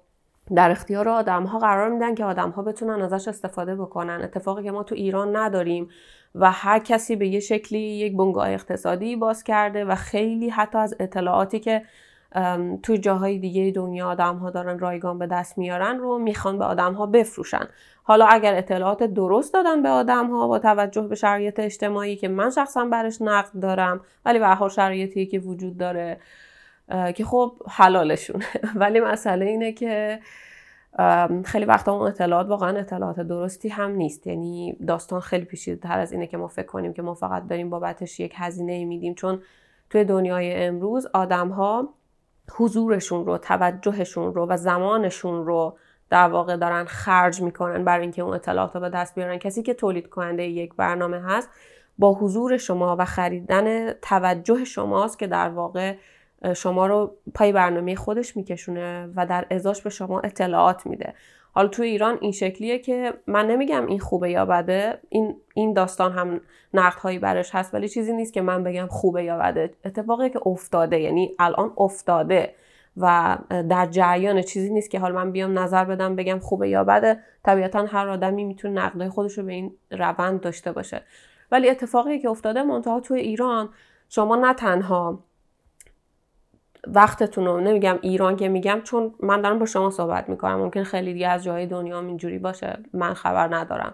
در 0.56 0.72
اختیار 0.72 1.10
آدم 1.10 1.44
ها 1.44 1.60
قرار 1.60 1.90
میدن 1.90 2.16
که 2.16 2.26
آدم 2.26 2.50
ها 2.50 2.62
بتونن 2.62 3.02
ازش 3.02 3.28
استفاده 3.28 3.76
بکنن. 3.76 4.22
اتفاقی 4.24 4.64
که 4.64 4.72
ما 4.72 4.84
تو 4.84 4.96
ایران 4.96 5.36
نداریم. 5.36 5.90
و 6.36 6.52
هر 6.52 6.80
کسی 6.80 7.16
به 7.16 7.28
یه 7.28 7.40
شکلی 7.40 7.80
یک 7.80 8.18
بنگاه 8.18 8.50
اقتصادی 8.52 9.16
باز 9.16 9.44
کرده 9.44 9.86
و 9.86 9.96
خیلی 9.96 10.50
حتی 10.50 10.78
از 10.78 10.96
اطلاعاتی 11.00 11.60
که 11.60 11.82
توی 12.84 12.98
جاهای 12.98 13.40
دیگه 13.40 13.72
دنیا 13.72 14.08
آدم 14.08 14.36
ها 14.36 14.50
دارن 14.50 14.80
رایگان 14.80 15.20
به 15.20 15.28
دست 15.28 15.58
میارن 15.58 15.98
رو 15.98 16.20
می‌خوان 16.20 16.58
به 16.58 16.66
آدم 16.66 16.94
ها 16.94 17.06
بفروشن. 17.06 17.68
حالا 18.04 18.26
اگر 18.26 18.56
اطلاعات 18.56 19.04
درست 19.04 19.54
دادن 19.54 19.82
به 19.82 19.90
آدم 19.90 20.28
ها 20.32 20.48
با 20.48 20.60
توجه 20.60 21.02
به 21.02 21.16
شرایط 21.16 21.60
اجتماعی 21.60 22.16
که 22.16 22.28
من 22.28 22.50
شخصا 22.50 22.86
برش 22.86 23.22
نقد 23.22 23.60
دارم 23.62 24.02
ولی 24.26 24.40
به 24.40 24.48
هر 24.48 24.70
شرایطی 24.70 25.26
که 25.26 25.40
وجود 25.40 25.78
داره 25.78 26.20
که 27.16 27.26
خب 27.26 27.54
حلالشونه. 27.70 28.46
ولی 28.82 29.00
مسئله 29.00 29.46
اینه 29.46 29.72
که 29.72 30.20
خیلی 31.46 31.66
وقتا 31.66 31.94
اون 31.94 32.08
اطلاعات 32.08 32.48
واقعا 32.48 32.80
اطلاعات 32.80 33.20
درستی 33.20 33.70
هم 33.70 33.92
نیست. 33.92 34.28
یعنی 34.28 34.78
داستان 34.88 35.20
خیلی 35.20 35.46
پیچیده 35.46 35.82
تر 35.82 36.00
از 36.00 36.12
اینه 36.12 36.28
که 36.28 36.38
ما 36.38 36.48
فکر 36.48 36.66
کنیم 36.66 36.94
که 36.94 37.02
ما 37.02 37.14
فقط 37.14 37.48
داریم 37.48 37.70
بابتش 37.70 38.20
یک 38.20 38.34
هزینه 38.36 38.86
میدیم. 38.86 39.14
چون 39.14 39.42
توی 39.90 40.04
دنیای 40.04 40.66
امروز 40.66 41.08
آدم 41.14 41.50
ها 41.50 41.90
حضورشون 42.52 43.26
رو 43.26 43.38
توجهشون 43.38 44.34
رو 44.34 44.46
و 44.50 44.58
زمانشون 44.58 45.46
رو 45.46 45.78
در 46.10 46.28
واقع 46.28 46.58
دارن 46.58 46.86
خرج 46.86 47.42
می‌کنن 47.42 47.84
برای 47.84 48.02
اینکه 48.02 48.22
اون 48.22 48.34
اطلاعات 48.34 48.76
رو 48.76 48.82
به 48.82 48.90
دست 48.90 49.16
بیارن. 49.16 49.38
کسی 49.38 49.64
که 49.64 49.74
تولید 49.74 50.10
کننده 50.10 50.44
یک 50.44 50.74
برنامه 50.74 51.22
هست 51.22 51.50
با 51.98 52.14
حضور 52.14 52.58
شما 52.58 52.96
و 53.00 53.06
خریدن 53.06 53.94
توجه 53.94 54.64
شماست 54.64 55.20
که 55.20 55.28
در 55.28 55.50
واقع 55.50 55.96
شما 56.56 56.88
رو 56.88 57.16
پای 57.34 57.52
برنامه 57.52 57.96
خودش 57.96 58.38
میکشونه 58.38 59.10
و 59.16 59.26
در 59.26 59.46
ازاش 59.50 59.82
به 59.82 59.90
شما 59.90 60.20
اطلاعات 60.20 60.86
میده. 60.86 61.14
حالا 61.52 61.68
تو 61.68 61.84
ایران 61.84 62.18
این 62.22 62.32
شکلیه 62.32 62.80
که 62.80 63.14
من 63.28 63.48
نمیگم 63.48 63.86
این 63.86 64.00
خوبه 64.00 64.32
یا 64.32 64.46
بده 64.46 65.00
این 65.10 65.36
این 65.54 65.74
داستان 65.74 66.12
هم 66.12 66.42
نقد 66.74 67.00
هایی 67.00 67.20
برش 67.20 67.56
هست 67.56 67.74
ولی 67.74 67.90
چیزی 67.90 68.14
نیست 68.14 68.34
که 68.34 68.42
من 68.42 68.64
بگم 68.64 68.88
خوبه 68.88 69.24
یا 69.24 69.38
بده. 69.38 69.74
اتفاقی 69.86 70.30
که 70.30 70.48
افتاده 70.48 71.00
یعنی 71.00 71.36
الان 71.40 71.74
افتاده 71.78 72.56
و 72.98 73.38
در 73.50 73.86
جریان 73.86 74.42
چیزی 74.42 74.74
نیست 74.74 74.92
که 74.92 75.00
حالا 75.00 75.16
من 75.16 75.32
بیام 75.32 75.60
نظر 75.60 75.86
بدم 75.86 76.16
بگم 76.16 76.40
خوبه 76.40 76.70
یا 76.70 76.84
بده. 76.84 77.20
طبیعتا 77.44 77.86
هر 77.86 78.08
آدمی 78.08 78.44
می‌تونه 78.44 78.82
نقدهای 78.82 79.10
خودش 79.10 79.38
رو 79.38 79.46
به 79.46 79.54
این 79.54 79.76
روند 79.92 80.42
داشته 80.42 80.72
باشه. 80.72 81.02
ولی 81.52 81.70
اتفاقی 81.70 82.20
که 82.20 82.30
افتاده 82.30 82.64
منتها 82.64 83.00
تو 83.00 83.14
ایران 83.14 83.70
شما 84.10 84.36
نه 84.36 84.54
تنها 84.54 85.24
وقتتون 86.88 87.46
رو 87.46 87.62
نمیگم 87.62 88.00
ایران 88.02 88.36
که 88.36 88.50
میگم 88.50 88.82
چون 88.84 89.14
من 89.20 89.42
دارم 89.42 89.60
با 89.60 89.66
شما 89.66 89.90
صحبت 89.90 90.30
می‌کنم. 90.30 90.56
ممکن 90.56 90.84
خیلی 90.84 91.14
دیگه 91.14 91.28
از 91.28 91.44
جای 91.44 91.66
دنیا 91.66 92.00
اینجوری 92.00 92.40
باشه. 92.40 92.80
من 92.94 93.14
خبر 93.14 93.56
ندارم. 93.56 93.94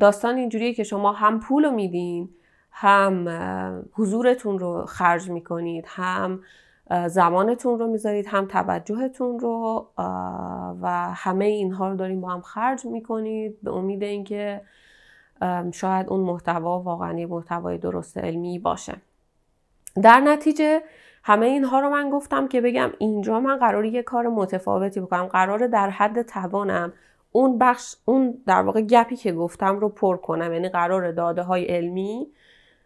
داستان 0.00 0.36
اینجوریه 0.36 0.74
که 0.74 0.84
شما 0.84 1.12
هم 1.12 1.40
پول 1.40 1.64
رو 1.64 1.70
میدین 1.70 2.28
هم 2.70 3.28
حضورتون 3.92 4.58
رو 4.58 4.84
خرج 4.86 5.30
می‌کنید 5.30 5.84
هم 5.88 6.40
زمانتون 7.06 7.78
رو 7.78 7.86
می‌ذارید 7.86 8.26
هم 8.26 8.46
توجهتون 8.46 9.38
رو 9.38 9.88
و 10.82 11.12
همه 11.14 11.44
اینها 11.44 11.88
رو 11.88 11.96
داریم 11.96 12.20
با 12.20 12.28
هم 12.28 12.40
خرج 12.40 12.86
می‌کنید 12.86 13.58
به 13.62 13.72
امید 13.72 14.02
اینکه 14.02 14.60
شاید 15.72 16.08
اون 16.08 16.20
محتوا 16.20 16.80
واقعا 16.80 17.26
محتوای 17.26 17.78
درست 17.78 18.18
علمی 18.18 18.58
باشه. 18.58 18.94
در 20.02 20.20
نتیجه 20.20 20.82
همه 21.26 21.46
اینها 21.46 21.80
رو 21.80 21.88
من 21.88 22.10
گفتم 22.10 22.48
که 22.48 22.60
بگم 22.60 22.90
اینجا 22.98 23.40
من 23.40 23.56
قراری 23.56 23.88
یه 23.88 24.02
کار 24.02 24.28
متفاوتی 24.28 25.00
بکنم. 25.00 25.26
قرار 25.26 25.66
در 25.66 25.90
حد 25.90 26.22
توانم 26.22 26.92
اون 27.32 27.58
بخش 27.58 27.96
اون 28.04 28.38
در 28.46 28.62
واقع 28.62 28.80
گپی 28.80 29.16
که 29.16 29.32
گفتم 29.32 29.78
رو 29.78 29.88
پر 29.88 30.16
کنم. 30.16 30.52
یعنی 30.52 30.68
قرار 30.68 31.12
داده 31.12 31.42
های 31.42 31.64
علمی 31.64 32.26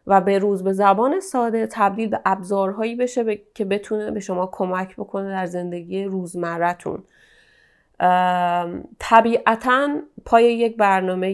و 0.06 0.20
به 0.20 0.38
روز 0.38 0.64
به 0.64 0.72
زبان 0.72 1.20
ساده 1.20 1.66
تبدیل 1.66 2.08
به 2.08 2.20
ابزارهایی 2.24 2.96
بشه 2.96 3.40
که 3.54 3.64
بتونه 3.64 4.10
به 4.10 4.20
شما 4.20 4.46
کمک 4.52 4.96
بکنه 4.96 5.30
در 5.30 5.46
زندگی 5.46 6.04
روزمرتون 6.04 7.02
طبیعتا 8.98 9.88
پای 10.28 10.44
یک 10.44 10.76
برنامه 10.76 11.30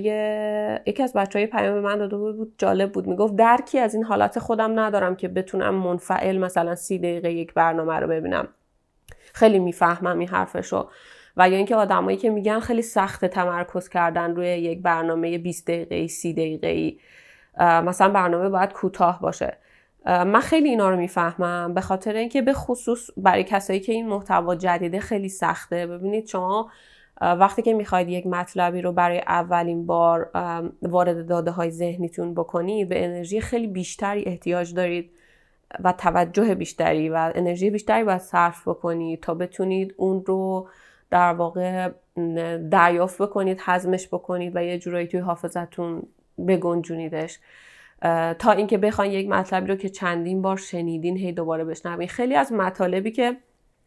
یکی 0.87 1.03
از 1.03 1.13
بچه 1.13 1.39
های 1.39 1.47
پیام 1.47 1.79
من 1.79 1.99
داده 1.99 2.17
بود 2.17 2.55
جالب 2.59 2.93
بود. 2.93 3.07
می‌گفت 3.07 3.37
درکی 3.37 3.79
از 3.79 3.95
این 3.95 4.05
حالت 4.05 4.39
خودم 4.39 4.81
ندارم 4.81 5.17
که 5.17 5.29
بتونم 5.29 5.75
منفعل 5.75 6.39
مثلا 6.39 6.75
سی 6.75 6.99
دقیقه 6.99 7.33
یک 7.33 7.55
برنامه 7.55 7.95
رو 7.95 8.09
ببینم. 8.09 8.49
خیلی 9.33 9.59
می‌فهمم 9.59 10.19
این 10.19 10.29
حرفشو. 10.29 10.89
و 11.37 11.49
یا 11.49 11.57
اینکه 11.57 11.77
آدمایی 11.77 12.17
که 12.17 12.31
میگن 12.31 12.61
خیلی 12.61 12.83
سخت 12.83 13.25
تمرکز 13.25 13.89
کردن 13.89 14.37
روی 14.37 14.47
یک 14.47 14.83
برنامه 14.83 15.39
20 15.39 15.67
دقیقه 15.67 16.07
30 16.07 16.33
دقیقه 16.33 16.97
مثلا 17.61 18.09
برنامه 18.09 18.49
باید 18.49 18.73
کوتاه 18.73 19.21
باشه. 19.21 19.59
من 20.07 20.41
خیلی 20.41 20.69
اینا 20.69 20.91
رو 20.91 20.97
می‌فهمم. 20.97 21.75
به 21.75 21.81
خاطر 21.81 22.13
اینکه 22.13 22.43
به 22.43 22.53
خصوص 22.53 23.11
برای 23.17 23.45
کسایی 23.45 23.81
که 23.81 23.93
این 23.93 24.09
محتوا 24.09 24.55
جدیده 24.55 25.01
خیلی 25.01 25.29
سخته. 25.29 25.87
ببینید 25.87 26.27
شما 26.27 26.71
وقتی 27.21 27.63
که 27.63 27.75
می‌خواید 27.75 28.09
یک 28.09 28.27
مطلبی 28.27 28.83
رو 28.83 28.93
برای 28.93 29.19
اولین 29.19 29.87
بار 29.87 30.31
وارد 30.83 31.27
داده 31.27 31.51
های 31.51 31.71
ذهنیتون 31.71 32.35
بکنید 32.35 32.89
به 32.89 33.05
انرژی 33.05 33.41
خیلی 33.41 33.67
بیشتری 33.67 34.25
احتیاج 34.27 34.75
دارید 34.75 35.11
و 35.85 35.93
توجه 35.93 36.55
بیشتری 36.55 37.09
و 37.09 37.33
انرژی 37.35 37.71
بیشتری 37.71 38.05
باید 38.05 38.21
صرف 38.21 38.69
بکنید 38.69 39.21
تا 39.23 39.35
بتونید 39.35 39.95
اون 39.97 40.25
رو 40.27 40.69
در 41.11 41.33
واقع 41.33 41.91
دریافت 42.71 43.23
بکنید 43.23 43.61
حزمش 43.61 44.09
بکنید 44.09 44.57
و 44.57 44.65
یه 44.65 44.79
جورایی 44.79 45.07
توی 45.07 45.21
حافظتون 45.21 46.03
بگنجونیدش. 46.49 47.39
تا 48.39 48.53
اینکه 48.53 48.79
بخواین 48.79 49.13
یک 49.13 49.29
مطلبی 49.29 49.67
رو 49.67 49.77
که 49.77 49.89
چندین 49.89 50.43
بار 50.43 50.57
شنیدین 50.57 51.17
هی 51.17 51.33
دوباره 51.33 51.65
بشنوین. 51.65 52.09
خیلی 52.09 52.35
از 52.35 52.53
مطالبی 52.53 53.11
که 53.11 53.37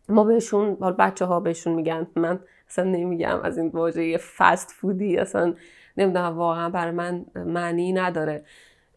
ما 0.09 0.23
بهشون 0.23 0.75
بچه 0.75 1.25
ها 1.25 1.39
بهشون 1.39 1.73
میگن 1.73 2.07
من 2.15 2.39
اصلا 2.69 2.85
نمیگم 2.85 3.39
از 3.43 3.57
این 3.57 3.67
واژه 3.67 4.17
فست 4.17 4.71
فودی 4.71 5.17
اصلا 5.17 5.53
نمی‌دونم 5.97 6.37
واقعا 6.37 6.69
برای 6.69 6.91
من 6.91 7.25
معنی 7.35 7.93
نداره. 7.93 8.45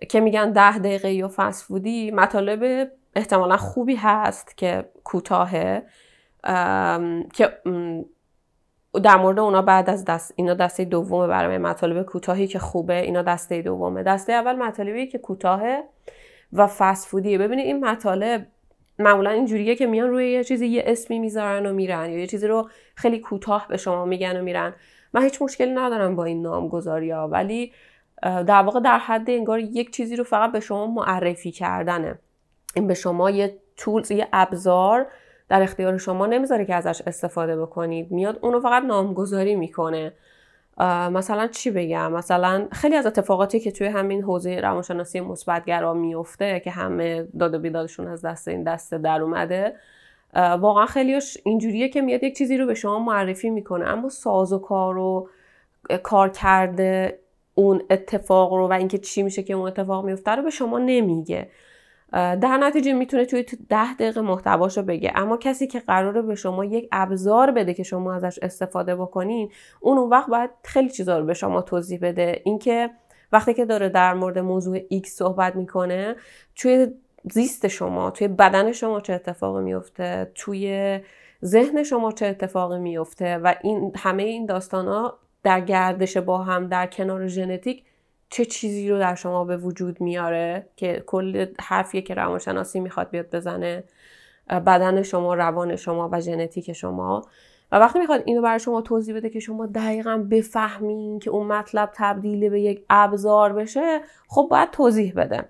که 0.09 0.21
میگن 0.21 0.53
ده 0.53 0.79
دقیقه 0.79 1.13
یا 1.13 1.31
فست 1.37 1.65
فودی 1.65 2.11
مطالب 2.11 2.91
احتمالا 3.17 3.57
خوبی 3.57 3.95
هست 3.95 4.57
که 4.57 4.85
کوتاهه. 5.05 5.83
که 7.33 7.53
در 9.03 9.17
مورد 9.17 9.39
اونا 9.39 9.63
بعد 9.63 9.91
از 9.91 10.05
دست 10.05 10.33
اینا 10.37 10.55
دسته 10.55 10.85
دومه 10.85 11.27
برای 11.27 11.59
مطالب 11.59 12.07
کوتاهی 12.07 12.47
که 12.47 12.59
خوبه 12.59 13.01
اینا 13.01 13.23
دسته 13.23 13.63
دومه. 13.63 14.03
دسته 14.03 14.33
اول 14.33 14.57
مطالبی 14.57 15.07
که 15.07 15.19
کوتاهه 15.19 15.83
و 16.53 16.67
فست 16.67 17.09
فودیه 17.09 17.39
ببینید 17.39 17.67
این 17.67 17.85
مطالب 17.85 18.47
معمولا 19.01 19.31
اینجوریه 19.31 19.75
که 19.75 19.87
میان 19.87 20.11
روی 20.11 20.31
یه 20.31 20.45
چیزی 20.45 20.67
یه 20.67 20.83
اسمی 20.87 21.19
می‌ذارن 21.19 21.67
و 21.67 21.73
میرن 21.73 22.11
یا 22.11 22.19
یه 22.19 22.27
چیزی 22.27 22.47
رو 22.47 22.69
خیلی 22.95 23.19
کوتاه 23.19 23.67
به 23.69 23.77
شما 23.77 24.05
میگن 24.05 24.41
و 24.41 24.43
میرن. 24.43 24.75
من 25.13 25.23
هیچ 25.23 25.43
مشکلی 25.43 25.71
ندارم 25.71 26.17
با 26.17 26.25
این 26.25 26.43
نامگذاری 26.43 27.11
ها 27.11 27.29
ولی 27.29 27.73
در 28.23 28.63
واقع 28.63 28.81
در 28.81 28.99
حد 28.99 29.31
انگار 29.31 29.59
یک 29.59 29.91
چیزی 29.91 30.17
رو 30.17 30.25
فقط 30.25 30.53
به 30.53 30.61
شما 30.61 30.87
معرفی 30.87 31.51
کردنه. 31.51 32.19
این 32.75 32.87
به 32.87 32.95
شما 32.95 33.31
یه 33.31 33.59
تولز 33.77 34.11
یه 34.11 34.29
ابزار 34.33 35.07
در 35.49 35.63
اختیار 35.63 35.99
شما 35.99 36.27
نمی‌ذاره 36.27 36.65
که 36.65 36.75
ازش 36.75 37.03
استفاده 37.07 37.61
بکنید. 37.61 38.11
میاد 38.11 38.39
اونو 38.43 38.61
فقط 38.61 38.83
نامگذاری 38.83 39.57
می‌کنه. 39.57 40.13
مثلا 40.87 41.47
چی 41.47 41.71
بگم؟ 41.71 42.13
مثلا 42.13 42.69
خیلی 42.73 42.97
از 42.97 43.07
اتفاقاتی 43.07 43.61
که 43.61 43.71
توی 43.71 43.87
همین 43.87 44.23
حوزه 44.23 44.61
روانشناسی 44.61 45.21
مثبتگرا 45.21 45.95
میفته 45.95 46.61
که 46.61 46.71
همه 46.71 47.29
داد 47.39 47.55
و 47.55 47.59
بیدادشون 47.59 48.09
از 48.09 48.25
دست 48.25 48.49
این 48.49 48.65
دسته 48.65 48.99
در 48.99 49.23
اومده 49.23 49.77
واقعا 50.35 50.87
خیلیش 50.87 51.39
اینجوریه 51.45 51.89
که 51.89 52.01
میاد 52.01 52.23
یک 52.23 52.37
چیزی 52.37 52.57
رو 52.57 52.67
به 52.67 52.75
شما 52.75 52.99
معرفی 52.99 53.51
می‌کنه 53.51 53.89
اما 53.89 54.09
ساز 54.09 54.53
و 54.53 54.59
کار 54.59 54.99
و 54.99 55.29
کار 56.03 56.29
کرده 56.29 57.19
اون 57.55 57.83
اتفاق 57.91 58.53
رو 58.53 58.69
و 58.69 58.73
اینکه 58.73 58.99
چی 58.99 59.23
میشه 59.23 59.43
که 59.43 59.55
اون 59.55 59.67
اتفاق 59.67 60.05
میفته 60.05 60.31
رو 60.31 60.43
به 60.43 60.51
شما 60.51 60.79
نمیگه. 60.79 61.49
در 62.13 62.59
نتیجه 62.61 62.93
می‌تونه 62.93 63.25
توی 63.25 63.45
ده 63.69 63.95
دقیقه 63.95 64.21
محتواشو 64.21 64.83
بگه. 64.83 65.13
اما 65.15 65.37
کسی 65.37 65.67
که 65.67 65.81
قراره 65.81 66.23
به 66.23 66.35
شما 66.35 66.65
یک 66.65 66.89
ابزار 66.93 67.51
بده 67.51 67.75
که 67.75 67.83
شما 67.83 68.15
ازش 68.15 68.39
استفاده 68.43 68.97
بکنین 68.97 69.51
اون 69.81 69.99
اون 69.99 70.11
وقت 70.11 70.29
باید 70.29 70.51
خیلی 70.65 70.91
چیزا 70.91 71.19
رو 71.19 71.27
به 71.27 71.35
شما 71.35 71.63
توضیح 71.63 71.99
بده. 72.03 72.43
اینکه 72.45 72.91
وقتی 73.33 73.55
که 73.55 73.65
داره 73.65 73.89
در 73.89 74.15
مورد 74.15 74.39
موضوع 74.39 74.79
X 74.79 75.09
صحبت 75.09 75.57
می‌کنه 75.57 76.17
توی 76.57 76.89
زیست 77.33 77.69
شما 77.69 78.11
توی 78.11 78.29
بدن 78.29 78.73
شما 78.73 79.01
چه 79.01 79.13
اتفاقی 79.13 79.63
میفته 79.63 80.33
توی 80.35 80.99
ذهن 81.45 81.83
شما 81.83 82.13
چه 82.13 82.27
اتفاقی 82.27 82.79
میفته 82.79 83.39
و 83.39 83.55
این 83.63 83.93
همه 83.97 84.23
این 84.23 84.47
داستان 84.47 84.87
ها 84.87 85.19
در 85.43 85.61
گردش 85.61 86.17
با 86.17 86.39
هم 86.39 86.67
در 86.67 86.87
کنار 86.87 87.27
ژنتیک 87.27 87.85
چه 88.31 88.45
چیزی 88.45 88.91
رو 88.91 88.99
در 88.99 89.15
شما 89.15 89.45
به 89.45 89.57
وجود 89.57 90.01
میاره 90.01 90.67
که 90.77 91.03
کل 91.07 91.47
حرفیه 91.61 92.03
که 92.03 92.15
روانشناسی 92.15 92.81
می‌خواد 92.81 93.11
بیاد 93.11 93.31
بزنه 93.37 93.85
بدن 94.51 95.03
شما 95.03 95.35
روان 95.35 95.77
شما 95.77 96.09
و 96.13 96.21
ژنتیک 96.21 96.73
شما. 96.73 97.23
و 97.73 97.79
وقتی 97.79 97.99
می‌خواد 97.99 98.23
اینو 98.25 98.43
برای 98.43 98.61
شما 98.61 98.81
توضیح 98.83 99.17
بده 99.17 99.31
که 99.31 99.41
شما 99.41 99.67
دقیقا 99.67 100.27
بفهمین 100.31 101.19
که 101.19 101.31
اون 101.31 101.47
مطلب 101.47 101.91
تبدیل 101.95 102.49
به 102.49 102.61
یک 102.61 102.85
ابزار 102.91 103.53
بشه 103.53 104.01
خب 104.29 104.49
باید 104.51 104.71
توضیح 104.71 105.13
بده. 105.17 105.49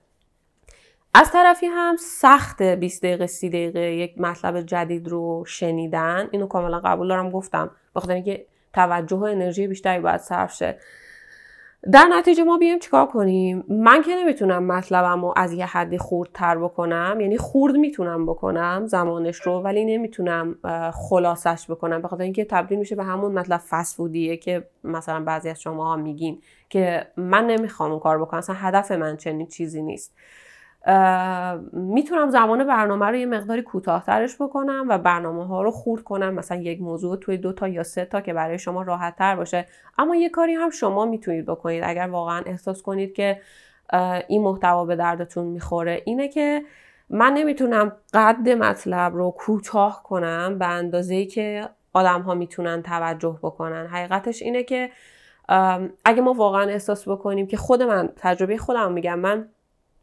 از 1.15 1.33
طرفی 1.33 1.67
هم 1.67 1.97
سخت 1.97 2.63
20 2.63 3.03
دقیقه 3.03 3.27
30 3.27 3.49
دقیقه 3.49 3.81
یک 3.81 4.21
مطلب 4.21 4.61
جدید 4.61 5.09
رو 5.09 5.45
شنیدن. 5.47 6.29
اینو 6.31 6.47
کاملا 6.47 6.81
قبول 6.81 7.09
دارم 7.09 7.31
گفتم. 7.31 7.71
بخاطر 7.97 8.15
اینکه 8.15 8.47
توجه 8.73 9.17
و 9.17 9.25
انرژی 9.25 9.67
بیشتری 9.67 10.01
باید 10.01 10.21
صرف 10.21 10.55
شه. 10.55 10.79
در 11.93 12.07
نتیجه 12.11 12.45
ما 12.45 12.59
بیایم 12.59 12.79
چیکار 12.79 13.07
کنیم؟ 13.07 13.65
من 13.69 14.03
که 14.03 14.17
نمی‌تونم 14.17 14.65
مطلبم 14.65 15.25
رو 15.25 15.35
از 15.37 15.53
یه 15.53 15.67
حدی 15.67 15.99
خوردتر 15.99 16.59
بکنم 16.59 17.19
یعنی 17.21 17.39
خورد 17.39 17.77
می‌تونم 17.77 18.27
بکنم 18.27 18.87
زمانش 18.87 19.37
رو 19.37 19.61
ولی 19.61 19.85
نمی‌تونم 19.85 20.59
خلاصش 20.93 21.71
بکنم. 21.71 22.03
بخاطر 22.03 22.23
اینکه 22.23 22.45
تبدیل 22.45 22.79
میشه 22.79 22.97
به 22.97 23.05
همون 23.05 23.33
مطلب 23.33 23.61
فسفودیه 23.71 24.37
که 24.37 24.69
مثلا 24.85 25.25
بعضی 25.25 25.49
از 25.49 25.61
شما 25.61 25.85
ها 25.85 25.97
میگین 25.97 26.41
که 26.69 27.07
من 27.17 27.47
نمی‌خوام 27.47 27.91
اون 27.91 28.01
کار 28.01 28.21
بکنم 28.21 28.39
اصلا 28.39 28.57
هدف 28.59 28.93
من 28.93 29.17
چنین 29.17 29.47
چیزی 29.47 29.83
نیست. 29.83 30.15
می‌تونم 31.73 32.31
زمان 32.31 32.65
برنامه 32.65 33.07
رو 33.07 33.15
یه 33.15 33.27
مقداری 33.27 33.63
کوتاهترش 33.63 34.37
بکنم 34.43 34.87
و 34.89 34.99
برنامه 34.99 35.47
ها 35.47 35.63
رو 35.63 35.71
خورد 35.71 36.03
کنم 36.03 36.35
مثلا 36.35 36.59
یک 36.59 36.81
موضوع 36.81 37.17
توی 37.17 37.37
دو 37.37 37.53
تا 37.53 37.69
یا 37.69 37.83
سه 37.83 38.05
تا 38.05 38.21
که 38.21 38.33
برای 38.33 38.59
شما 38.59 38.83
راحت 38.83 39.17
تر 39.17 39.37
باشه. 39.37 39.67
اما 39.99 40.17
یه 40.17 40.29
کاری 40.29 40.55
هم 40.55 40.71
شما 40.71 41.05
می‌تونید 41.07 41.47
بکنید. 41.47 41.83
اگر 41.87 42.09
واقعا 42.09 42.43
احساس 42.47 42.83
کنید 42.83 43.13
که 43.13 43.41
این 44.29 44.43
محتوا 44.43 44.85
به 44.85 44.97
دردتون 44.97 45.47
می‌خوره 45.47 46.03
اینه 46.05 46.29
که 46.29 46.63
من 47.11 47.33
نمی‌تونم 47.33 47.93
قد 48.15 48.49
مطلب 48.49 49.15
رو 49.15 49.31
کوتاه 49.31 50.03
کنم 50.03 50.59
به 50.59 50.67
اندازه 50.67 51.25
که 51.25 51.69
آدم 51.93 52.23
ها 52.23 52.35
می‌تونن 52.35 52.83
توجه 52.83 53.39
بکنن. 53.43 53.87
حقیقتش 53.87 54.43
اینه 54.43 54.63
که 54.63 54.91
اگه 56.05 56.23
ما 56.23 56.33
واقعا 56.33 56.69
احساس 56.69 57.09
بکنیم 57.09 57.47
که 57.47 57.57
خود 57.57 57.83
من 57.83 58.09
تجربه 58.17 58.57
خودم 58.57 58.93
میگم 58.93 59.19
من 59.19 59.49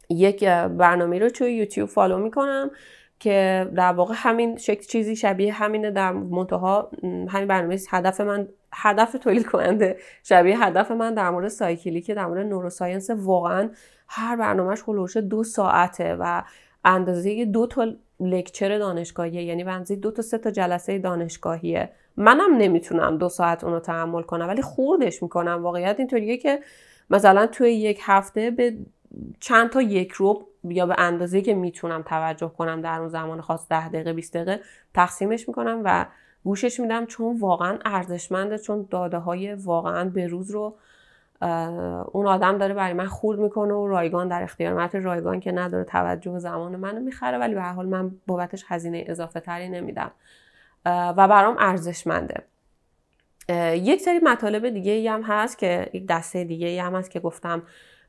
یک 0.09 0.43
برنامه 0.77 1.19
رو 1.19 1.29
توی 1.29 1.53
یوتیوب 1.53 1.89
follow 1.89 2.17
می‌کنم 2.17 2.71
که 3.19 3.69
در 3.75 3.93
واقع 3.93 4.13
همین 4.17 4.57
شکل 4.57 4.83
چیزی 4.83 5.15
شبیه 5.15 5.53
همینه. 5.53 5.91
در 5.91 6.11
منتها 6.11 6.91
همین 7.03 7.47
برنامه 7.47 7.79
هدف 7.89 8.21
من 8.21 8.47
هدف 8.73 9.11
تولید 9.11 9.45
کننده 9.45 9.97
شبیه 10.23 10.63
هدف 10.63 10.91
من 10.91 11.13
در 11.13 11.29
مورد 11.29 11.47
سایکلی 11.47 12.01
که 12.01 12.13
در 12.13 12.25
مورد 12.25 12.45
neuroscience. 12.45 13.09
واقعا 13.09 13.69
هر 14.07 14.35
برنامهش 14.35 14.83
هلوش 14.87 15.17
دو 15.17 15.43
ساعته 15.43 16.15
و 16.19 16.43
اندازه 16.85 17.45
دو 17.45 17.67
تا 17.67 17.93
lecture 18.19 18.77
دانشگاهیه 18.77 19.43
یعنی 19.43 19.63
به 19.63 19.95
دو 19.95 20.11
تا 20.11 20.21
سه 20.21 20.37
تا 20.37 20.51
جلسه 20.51 20.99
دانشگاهیه. 20.99 21.89
منم 22.17 22.57
نمی‌تونم 22.57 23.17
دو 23.17 23.29
ساعت 23.29 23.63
اونو 23.63 23.79
تحمل 23.79 24.21
کنم 24.21 24.47
ولی 24.47 24.61
خوردش 24.61 25.23
می‌کنم. 25.23 25.63
واقعیت 25.63 25.95
اینطوریه 25.99 26.37
که 26.37 26.59
مثلا 27.09 27.47
توی 27.47 27.73
یک 27.73 27.99
هفته 28.01 28.51
به 28.51 28.77
چند 29.39 29.69
تا 29.69 29.81
یک 29.81 30.11
رو 30.11 30.47
یا 30.63 30.85
به 30.85 30.95
اندازه 30.97 31.41
که 31.41 31.53
می‌تونم 31.53 32.01
توجه 32.01 32.51
کنم 32.57 32.81
در 32.81 32.99
اون 32.99 33.09
زمان 33.09 33.41
خاص 33.41 33.67
ده 33.69 33.89
دقیقه 33.89 34.13
20 34.13 34.33
دقیقه 34.33 34.61
تقسیمش 34.93 35.47
می‌کنم 35.47 35.81
و 35.83 36.05
گوشش 36.43 36.79
میدم 36.79 37.05
چون 37.05 37.39
واقعا 37.39 37.79
ارزشمنده 37.85 38.57
چون 38.57 38.87
داده 38.89 39.17
های 39.17 39.53
واقعا 39.53 40.09
به 40.09 40.27
روز 40.27 40.51
رو 40.51 40.75
اون 42.11 42.27
آدم 42.27 42.57
داره 42.57 42.73
برای 42.73 42.93
من 42.93 43.07
خورد 43.07 43.39
می‌کنه 43.39 43.73
و 43.73 43.87
رایگان 43.87 44.27
در 44.27 44.43
اختیار 44.43 44.73
من 44.73 44.89
رایگان 45.03 45.39
که 45.39 45.51
نداره 45.51 45.83
توجه 45.83 46.31
و 46.31 46.39
زمان 46.39 46.75
منو 46.75 46.99
می‌خره 46.99 47.37
ولی 47.37 47.53
به 47.53 47.61
هر 47.61 47.73
حال 47.73 47.85
من 47.85 48.11
بابتش 48.27 48.65
هزینه 48.67 49.03
اضافه 49.07 49.39
تری 49.39 49.69
نمیدم 49.69 50.11
و 50.85 51.27
برام 51.27 51.55
ارزشمنده. 51.59 52.43
یک 53.73 54.01
سری 54.01 54.19
مطالب 54.19 54.69
دیگه 54.69 55.11
هم 55.11 55.21
هست 55.21 55.57
که 55.57 55.89
یک 55.93 56.07
دسته 56.07 56.43
دیگه 56.43 56.83
هم 56.83 56.95
هست 56.95 57.11
که 57.11 57.19
گفتم 57.19 57.63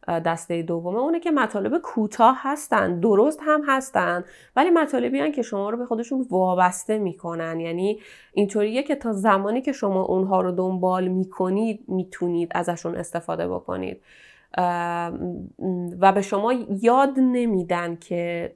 دسته 0.09 0.63
دومه. 0.63 0.99
اونه 0.99 1.21
که 1.21 1.31
مطالب 1.31 1.79
کوتاه 1.79 2.37
هستن 2.39 3.01
درست 3.01 3.41
هم 3.43 3.63
هستن 3.67 4.25
ولی 4.57 4.71
مطالبی 4.71 5.19
هن 5.19 5.33
که 5.33 5.43
شما 5.43 5.71
رو 5.71 5.79
به 5.79 5.87
خودشون 5.87 6.27
وابسته 6.31 6.99
می‌کنن. 6.99 7.61
یعنی 7.61 8.01
اینطوریه 8.33 8.83
که 8.83 8.95
تا 8.95 9.13
زمانی 9.13 9.63
که 9.63 9.73
شما 9.73 10.03
اونها 10.03 10.41
رو 10.41 10.53
دنبال 10.53 11.09
می‌کنید 11.09 11.85
می‌تونید 11.89 12.53
ازشون 12.55 12.97
استفاده 12.97 13.49
بکنید. 13.49 14.01
و 16.01 16.13
به 16.15 16.23
شما 16.23 16.53
یاد 16.83 17.15
نمیدن 17.17 17.97
که 17.97 18.53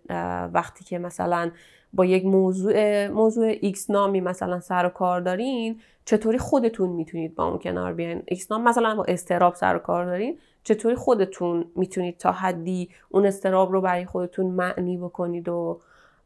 وقتی 0.53 0.85
که 0.85 0.98
مثلا 0.98 1.50
با 1.92 2.05
یک 2.05 2.24
موضوع 2.24 3.09
موضوع 3.09 3.55
X 3.55 3.90
نامی 3.90 4.20
مثلا 4.20 4.61
سر 4.61 4.87
و 4.87 4.88
کار 4.88 5.20
دارین 5.20 5.81
چطوری 6.05 6.38
خودتون 6.38 6.90
می‌تونید 6.90 7.35
با 7.35 7.48
اون 7.48 7.59
کنار 7.59 7.92
بیاین؟ 7.92 8.22
X 8.33 8.50
نام 8.50 8.62
مثلا 8.62 8.94
با 8.94 9.05
استراب 9.09 9.55
سر 9.55 9.77
و 9.77 9.79
کار 9.79 10.05
دارین. 10.05 10.38
چطوری 10.64 10.94
خودتون 10.94 11.64
می‌تونید 11.77 12.18
تا 12.18 12.33
حدی 12.33 12.90
اون 13.09 13.27
استراب 13.27 13.72
رو 13.72 13.81
برای 13.81 14.07
خودتون 14.07 14.46
معنی 14.46 14.96
بکنید 14.96 15.48
و 15.48 15.81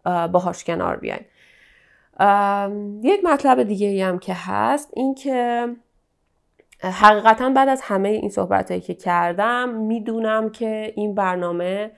باهاش 0.05 0.64
کنار 0.64 0.96
بیاین. 0.96 1.25
یک 3.03 3.20
مطلب 3.25 3.62
دیگه 3.62 4.07
هم 4.07 4.18
که 4.18 4.33
هست 4.37 4.90
این 4.94 5.14
که 5.14 5.68
حقیقتا 6.81 7.51
بعد 7.51 7.68
از 7.68 7.81
همه 7.85 8.09
این 8.09 8.31
صحبت 8.31 8.70
هایی 8.70 8.81
که 8.81 8.94
کردم 8.94 9.68
می‌دونم 9.68 10.51
که 10.51 10.92
این 10.96 11.14
برنامه 11.14 11.90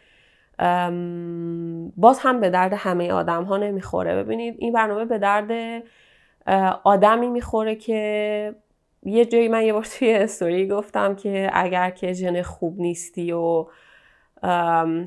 باز 1.97 2.19
هم 2.19 2.41
به 2.41 2.51
درد 2.51 2.73
همه 2.73 3.13
آدم 3.13 3.45
ها 3.45 3.57
نمی‌خوره. 3.57 4.23
ببینید 4.23 4.55
این 4.59 4.73
برنامه 4.73 5.05
به 5.05 5.19
درد 5.19 5.83
آدمی 6.85 7.29
می‌خوره 7.29 7.75
که 7.75 8.55
یه 9.09 9.25
جایی 9.25 9.49
من 9.49 9.63
یه 9.63 9.73
بار 9.73 9.85
توی 9.85 10.15
استوری 10.15 10.69
گفتم 10.69 11.15
که 11.15 11.51
اگر 11.53 11.91
که 11.91 12.13
ژن 12.13 12.43
خوب 12.43 12.81
نیستی 12.81 13.33
و 13.33 13.67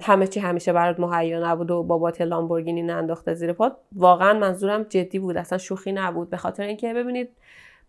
همه 0.01 0.27
چی 0.27 0.39
همیشه 0.39 0.73
برات 0.73 0.99
مهیا 0.99 1.51
نبود 1.51 1.71
و 1.71 1.83
بابات 1.83 2.21
لامبورگینی 2.21 2.81
ننداخته 2.81 3.33
زیر 3.33 3.53
پات 3.53 3.77
واقعا 3.95 4.39
منظورم 4.39 4.83
جدی 4.83 5.19
بود. 5.19 5.37
اصلا 5.37 5.57
شوخی 5.57 5.91
نبود. 5.91 6.29
به 6.29 6.37
خاطر 6.37 6.63
اینکه 6.63 6.93
ببینید 6.93 7.29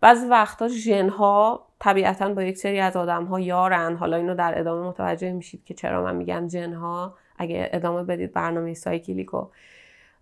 بعض 0.01 0.25
وقتا 0.29 0.67
ژن 0.67 1.09
ها 1.09 1.67
طبیعتا 1.79 2.33
با 2.33 2.43
یک 2.43 2.57
سری 2.57 2.79
از 2.79 2.97
آدم 2.97 3.25
ها 3.25 3.39
یارن. 3.39 3.95
حالا 3.95 4.17
اینو 4.17 4.35
در 4.35 4.59
ادامه 4.59 4.87
متوجه 4.87 5.31
میشید 5.31 5.63
که 5.63 5.73
چرا 5.73 6.03
من 6.03 6.15
میگم 6.15 6.47
ژن 6.47 6.73
ها 6.73 7.15
اگه 7.37 7.69
ادامه 7.73 8.03
بدید 8.03 8.33
برنامه 8.33 8.73
سایکلیکو. 8.73 9.47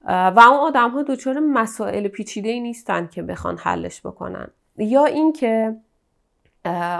و 0.05 0.39
اون 0.39 0.59
آدم 0.59 0.89
ها 0.89 1.03
دچار 1.03 1.39
مسائل 1.39 2.07
پیچیده 2.07 2.49
ای 2.49 2.59
نیستن 2.59 3.07
که 3.07 3.21
بخوان 3.21 3.57
حلش 3.57 4.01
بکنن. 4.05 4.47
یا 4.77 5.05
اینکه 5.05 5.75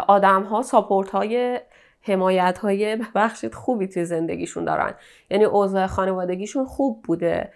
آدم 0.08 0.44
ها 0.44 0.62
ساپورت 0.62 1.10
های 1.10 1.60
حمایت 2.02 2.58
های 2.58 2.98
بخشید 3.16 3.54
خوبی 3.54 3.88
توی 3.88 4.06
زندگیشون 4.06 4.66
دارن. 4.66 4.94
یعنی 5.30 5.44
اوضاع 5.44 5.88
خانوادگیشون 5.88 6.66
خوب 6.66 7.02
بوده. 7.04 7.52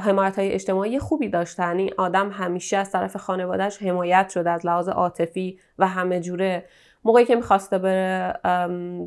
حمایت 0.00 0.38
های 0.38 0.52
اجتماعی 0.52 0.98
خوبی 0.98 1.28
داشتن. 1.28 1.78
این 1.78 1.90
آدم 1.98 2.30
همیشه 2.30 2.76
از 2.76 2.90
طرف 2.90 3.16
خانوادهش 3.16 3.82
حمایت 3.82 4.28
شده 4.28 4.50
از 4.50 4.66
لحاظ 4.66 4.88
عاطفی 4.88 5.58
و 5.78 5.88
همه 5.88 6.20
جوره. 6.20 6.64
موقعی 7.04 7.24
که 7.24 7.36
می‌خواسته 7.36 7.78
بره 7.78 8.32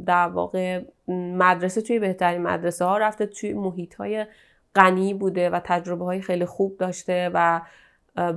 در 0.05 0.27
واقع 0.27 0.81
مدرسه 1.37 1.81
توی 1.81 1.99
بهترین 1.99 2.41
مدرسه 2.41 2.85
ها 2.85 2.97
رفته 2.97 3.25
توی 3.25 3.53
محیط 3.53 3.95
های 3.95 4.25
غنی 4.75 5.13
بوده 5.13 5.49
و 5.49 5.59
تجربه 5.63 6.05
های 6.05 6.21
خیلی 6.21 6.45
خوب 6.45 6.77
داشته 6.77 7.31
و 7.33 7.61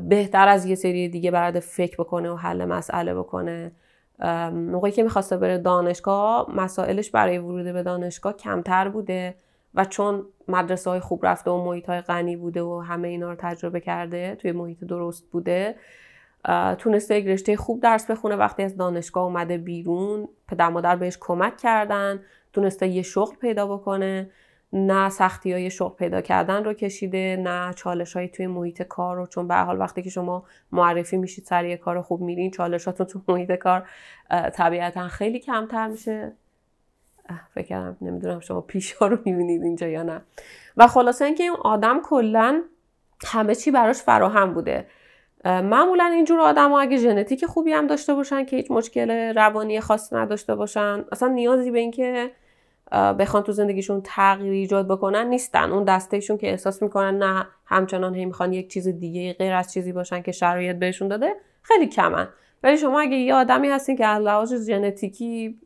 بهتر 0.08 0.48
از 0.48 0.66
یه 0.66 0.74
سری 0.74 1.08
دیگه 1.08 1.30
برات 1.30 1.60
فکر 1.60 1.96
بکنه 1.96 2.30
و 2.30 2.36
حل 2.36 2.64
مسئله 2.64 3.14
بکنه. 3.14 3.72
موقعی 4.52 4.92
که 4.92 5.02
می‌خواسته 5.02 5.36
بره 5.36 5.58
دانشگاه 5.58 6.50
مسائلش 6.54 7.10
برای 7.10 7.38
ورود 7.38 7.72
به 7.72 7.82
دانشگاه 7.82 8.32
کمتر 8.32 8.88
بوده 8.88 9.34
و 9.74 9.84
چون 9.84 10.26
مدرسه 10.48 10.90
های 10.90 11.00
خوب 11.00 11.26
رفته 11.26 11.50
و 11.50 11.64
محیط 11.64 11.86
های 11.86 12.00
غنی 12.00 12.36
بوده 12.36 12.62
و 12.62 12.78
همه 12.80 13.08
اینا 13.08 13.30
رو 13.30 13.36
تجربه 13.38 13.80
کرده 13.80 14.34
توی 14.34 14.52
محیط 14.52 14.84
درست 14.84 15.30
بوده 15.30 15.76
تونسته 16.78 17.18
یک 17.18 17.26
رشته 17.26 17.56
خوب 17.56 17.80
درس 17.80 18.10
بخونه. 18.10 18.36
وقتی 18.36 18.62
از 18.62 18.76
دانشگاه 18.76 19.24
اومده 19.24 19.58
بیرون 19.58 20.28
پدر 20.48 20.68
مادر 20.68 20.96
بهش 20.96 21.18
کمک 21.20 21.56
کردن 21.56 22.20
تونسته 22.52 22.86
یه 22.86 23.02
شغل 23.02 23.36
پیدا 23.36 23.66
بکنه. 23.76 24.30
نه 24.72 25.08
سختی 25.08 25.52
های 25.52 25.70
شغل 25.70 25.96
پیدا 25.96 26.20
کردن 26.20 26.64
رو 26.64 26.72
کشیده 26.72 27.36
نه 27.42 27.72
چالش 27.74 28.16
های 28.16 28.28
توی 28.28 28.46
محیط 28.46 28.82
کار 28.82 29.16
رو. 29.16 29.26
چون 29.26 29.48
به 29.48 29.54
حال 29.54 29.80
وقتی 29.80 30.02
که 30.02 30.10
شما 30.10 30.44
معرفی 30.72 31.16
میشید 31.16 31.44
سر 31.44 31.64
یه 31.64 31.76
کار 31.76 32.02
خوب 32.02 32.20
میرین 32.20 32.50
چالشاتون 32.50 33.06
تو 33.06 33.20
محیط 33.28 33.52
کار 33.52 33.88
طبیعتا 34.30 35.08
خیلی 35.08 35.38
کمتر 35.38 35.86
میشه. 35.86 36.32
فکر 37.54 37.66
کردم 37.66 37.96
نمی‌دونم 38.00 38.40
شما 38.40 38.60
پیش 38.60 38.92
ها 38.92 39.06
رو 39.06 39.18
می‌بینید 39.24 39.62
اینجا 39.62 39.88
یا 39.88 40.02
نه. 40.02 40.22
و 40.76 40.86
خلاصه 40.86 41.24
اینکه 41.24 41.42
این 41.42 41.56
آدم 41.64 42.00
کلا 42.02 42.62
همه 43.26 43.54
چی 43.54 43.70
براش 43.70 44.02
فراهم 44.02 44.54
بوده. 44.54 44.86
معمولا 45.44 46.04
اینجور 46.04 46.40
آدم 46.40 46.70
ها 46.70 46.80
اگه 46.80 46.96
ژنتیک 46.96 47.46
خوبی 47.46 47.72
هم 47.72 47.86
داشته 47.86 48.14
باشن 48.14 48.44
که 48.44 48.56
هیچ 48.56 48.70
مشکل 48.70 49.10
روانی 49.34 49.80
خاص 49.80 50.12
نداشته 50.12 50.54
باشن 50.54 51.04
اصلا 51.12 51.28
نیازی 51.28 51.70
به 51.70 51.78
اینکه 51.78 52.30
بخوان 52.92 53.42
تو 53.42 53.52
زندگیشون 53.52 54.00
تغییر 54.04 54.52
ایجاد 54.52 54.88
بکنن 54.88 55.26
نیستن. 55.26 55.70
اون 55.70 55.84
دستهشون 55.84 56.38
که 56.38 56.50
احساس 56.50 56.82
می‌کنن 56.82 57.18
نه 57.18 57.46
همچنان 57.66 58.14
هی 58.14 58.24
می‌خوان 58.24 58.52
یک 58.52 58.70
چیز 58.70 58.88
دیگه 58.88 59.32
غیر 59.32 59.52
از 59.52 59.72
چیزی 59.72 59.92
باشن 59.92 60.22
که 60.22 60.32
شرایط 60.32 60.76
بهشون 60.76 61.08
داده 61.08 61.34
خیلی 61.62 61.86
کمن. 61.86 62.28
ولی 62.62 62.76
شما 62.76 63.00
اگه 63.00 63.16
یه 63.16 63.34
آدمی 63.34 63.68
هستین 63.68 63.96
که 63.96 64.06
از 64.06 64.22
لحاظ 64.22 64.66
ژنتیکی 64.66 65.58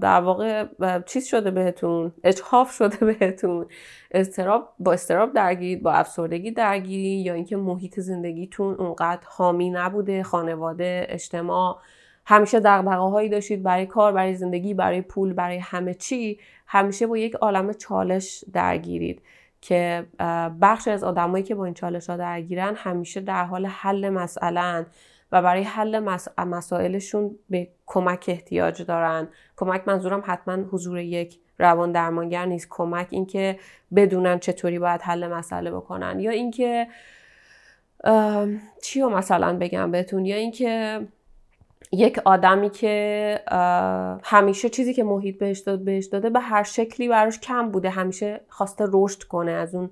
در 0.00 0.20
واقع 0.20 0.66
چیز 1.06 1.26
شده 1.26 1.50
بهتون 1.50 2.12
اجحاف 2.24 2.72
شده 2.72 3.12
بهتون 3.12 3.66
استراب 4.10 4.68
با 4.78 4.92
استراب 4.92 5.32
درگیرید 5.32 5.82
با 5.82 5.92
افسردگی 5.92 6.50
درگیری 6.50 7.22
یا 7.22 7.34
اینکه 7.34 7.56
محیط 7.56 8.00
زندگیتون 8.00 8.74
اونقدر 8.74 9.26
حامی 9.26 9.70
نبوده 9.70 10.22
خانواده 10.22 11.06
اجتماع 11.08 11.78
همیشه 12.26 12.60
دقدقه 12.60 12.96
هایی 12.96 13.28
داشتید 13.28 13.62
برای 13.62 13.86
کار 13.86 14.12
برای 14.12 14.34
زندگی 14.34 14.74
برای 14.74 15.00
پول 15.00 15.32
برای 15.32 15.58
همه 15.58 15.94
چی 15.94 16.38
همیشه 16.66 17.06
با 17.06 17.18
یک 17.18 17.34
عالم 17.34 17.72
چالش 17.72 18.44
درگیرید 18.52 19.22
که 19.60 20.06
بخش 20.60 20.88
از 20.88 21.04
آدمایی 21.04 21.44
که 21.44 21.54
با 21.54 21.64
این 21.64 21.74
چالش 21.74 22.10
ها 22.10 22.16
درگیرن 22.16 22.74
همیشه 22.76 23.20
در 23.20 23.44
حال 23.44 23.66
حل 23.66 24.08
مسئله 24.08 24.86
و 25.32 25.42
برای 25.42 25.62
حل 25.62 26.18
مسائلشون 26.38 27.38
به 27.50 27.68
کمک 27.86 28.24
احتیاج 28.28 28.82
دارن. 28.82 29.28
کمک 29.56 29.82
منظورم 29.86 30.22
حتما 30.26 30.54
حضور 30.54 30.98
یک 30.98 31.38
روان 31.58 31.92
درمانگر 31.92 32.46
نیست. 32.46 32.66
کمک 32.70 33.06
اینکه 33.10 33.58
بدونن 33.96 34.38
چطوری 34.38 34.78
باید 34.78 35.02
حل 35.02 35.26
مسئله 35.26 35.70
بکنن 35.70 36.20
یا 36.20 36.30
اینکه 36.30 36.86
چی 38.82 39.00
رو 39.00 39.10
مثلا 39.10 39.58
بگم 39.58 39.90
بهتون 39.90 40.26
یا 40.26 40.36
اینکه 40.36 41.00
یک 41.92 42.18
آدمی 42.24 42.70
که 42.70 43.40
همیشه 44.24 44.68
چیزی 44.68 44.94
که 44.94 45.04
محیط 45.04 45.38
بهش 45.38 45.58
داد 45.58 45.84
بهش 45.84 46.06
داده 46.06 46.30
به 46.30 46.40
هر 46.40 46.62
شکلی 46.62 47.08
براش 47.08 47.40
کم 47.40 47.70
بوده. 47.70 47.90
همیشه 47.90 48.40
خواسته 48.48 48.84
رشد 48.92 49.22
کنه 49.22 49.52
از 49.52 49.74
اون 49.74 49.90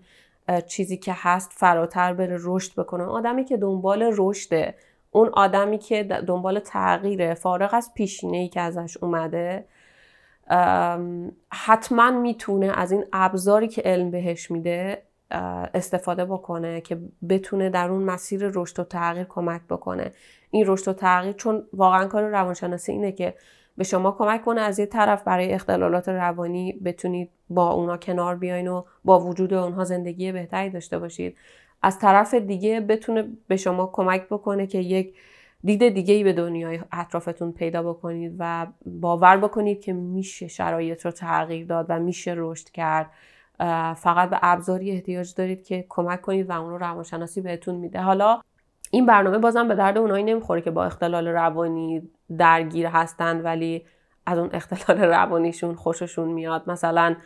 چیزی 0.67 0.97
که 0.97 1.13
هست 1.17 1.53
فراتر 1.53 2.13
بره 2.13 2.39
رشد 2.41 2.81
بکنه. 2.81 3.05
آدمی 3.05 3.45
که 3.45 3.57
دنبال 3.57 4.13
رشده 4.17 4.75
اون 5.11 5.29
آدمی 5.29 5.79
که 5.79 6.03
دنبال 6.03 6.59
تغییره 6.59 7.35
فارغ 7.35 7.75
از 7.75 7.91
پیشینه 7.95 8.37
ای 8.37 8.49
که 8.49 8.61
ازش 8.61 8.97
اومده 8.97 9.65
حتما 11.53 12.11
می‌تونه 12.11 12.73
از 12.79 12.93
این 12.93 13.05
ابزاری 13.13 13.69
که 13.69 13.83
علم 13.83 14.11
بهش 14.11 14.51
میده 14.51 15.03
استفاده 15.75 16.25
بکنه 16.25 16.81
که 16.81 16.99
بتونه 17.29 17.71
در 17.71 17.89
اون 17.89 18.03
مسیر 18.03 18.51
رشد 18.55 18.81
و 18.81 18.85
تغییر 18.85 19.25
کمک 19.25 19.61
بکنه. 19.71 20.13
این 20.51 20.65
رشد 20.67 20.89
و 20.89 20.93
تغییر 20.93 21.33
چون 21.33 21.65
واقعا 21.73 22.07
کار 22.07 22.29
روانشناسی 22.29 22.93
اینه 22.93 23.13
که 23.13 23.35
به 23.77 23.85
شما 23.85 24.13
کمک 24.13 24.45
کنه 24.45 24.61
از 24.61 24.79
یه 24.79 24.87
طرف 24.87 25.23
برای 25.23 25.53
اختلالات 25.53 26.09
روانی 26.09 26.73
بتونید 26.73 27.31
با 27.51 27.71
اونا 27.71 27.97
کنار 27.97 28.37
بیاین 28.37 28.69
و 28.69 28.83
با 29.05 29.21
وجود 29.21 29.55
اونها 29.55 29.85
زندگی 29.85 30.33
بهتری 30.33 30.71
داشته 30.71 30.99
باشید. 30.99 31.37
از 31.83 31.99
طرف 31.99 32.35
دیگه 32.35 32.81
بتونه 32.81 33.29
به 33.49 33.57
شما 33.57 33.91
کمک 33.93 34.29
بکنه 34.29 34.67
که 34.67 34.79
یک 34.79 35.15
دید 35.65 35.89
دیگه 35.89 36.15
ای 36.15 36.25
به 36.25 36.33
دنیای 36.33 36.81
اطرافتون 36.93 37.53
پیدا 37.53 37.83
بکنید 37.83 38.37
و 38.39 38.67
باور 38.87 39.37
بکنید 39.37 39.81
که 39.81 39.93
میشه 39.93 40.49
شرایط 40.49 41.05
رو 41.05 41.11
تغییر 41.11 41.67
داد 41.67 41.87
و 41.89 42.01
میشه 42.01 42.35
رشد 42.37 42.71
کرد. 42.71 43.11
فقط 43.97 44.31
به 44.31 44.39
ابزاری 44.43 44.91
احتیاج 44.91 45.35
دارید 45.35 45.65
که 45.65 45.87
کمک 45.89 46.21
کنید 46.21 46.51
و 46.51 46.61
اون 46.61 46.71
رو 46.71 46.79
روانشناسی 46.79 47.41
بهتون 47.41 47.75
میده. 47.75 48.01
حالا 48.01 48.41
این 48.91 49.07
برنامه 49.07 49.39
بازم 49.39 49.69
به 49.69 49.75
درد 49.75 49.99
اونایی 49.99 50.25
نمی‌خوره 50.25 50.61
که 50.61 50.71
با 50.71 50.85
اختلال 50.85 51.29
روانی 51.29 52.09
درگیر 52.39 52.87
هستند 52.87 53.45
ولی 53.45 53.85
از 54.27 54.39
اون 54.39 54.51
اختلال 54.53 55.05
روانیشون 55.15 55.75
خوششون 55.75 56.29
میاد. 56.29 56.71
مثلا 56.71 57.17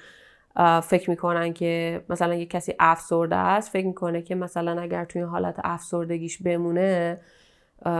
فکر 0.82 1.10
می‌کنن 1.10 1.52
که 1.52 2.04
مثلا 2.08 2.34
یه 2.34 2.46
کسی 2.46 2.74
افسرده 2.80 3.36
است 3.36 3.70
فکر 3.70 3.86
می‌کنه 3.86 4.22
که 4.22 4.34
مثلا 4.34 4.80
اگر 4.80 5.04
توی 5.04 5.22
حالت 5.22 5.60
افسردگیش 5.64 6.42
بمونه 6.42 7.20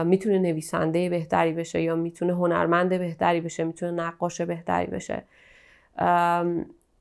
می‌تونه 0.05 0.39
نویسنده 0.39 1.09
بهتری 1.09 1.53
بشه 1.53 1.81
یا 1.81 1.95
می‌تونه 1.95 2.33
هنرمند 2.33 2.89
بهتری 2.89 3.41
بشه 3.41 3.63
می‌تونه 3.63 3.91
نقاش 3.91 4.41
بهتری 4.41 4.87
بشه. 4.87 5.23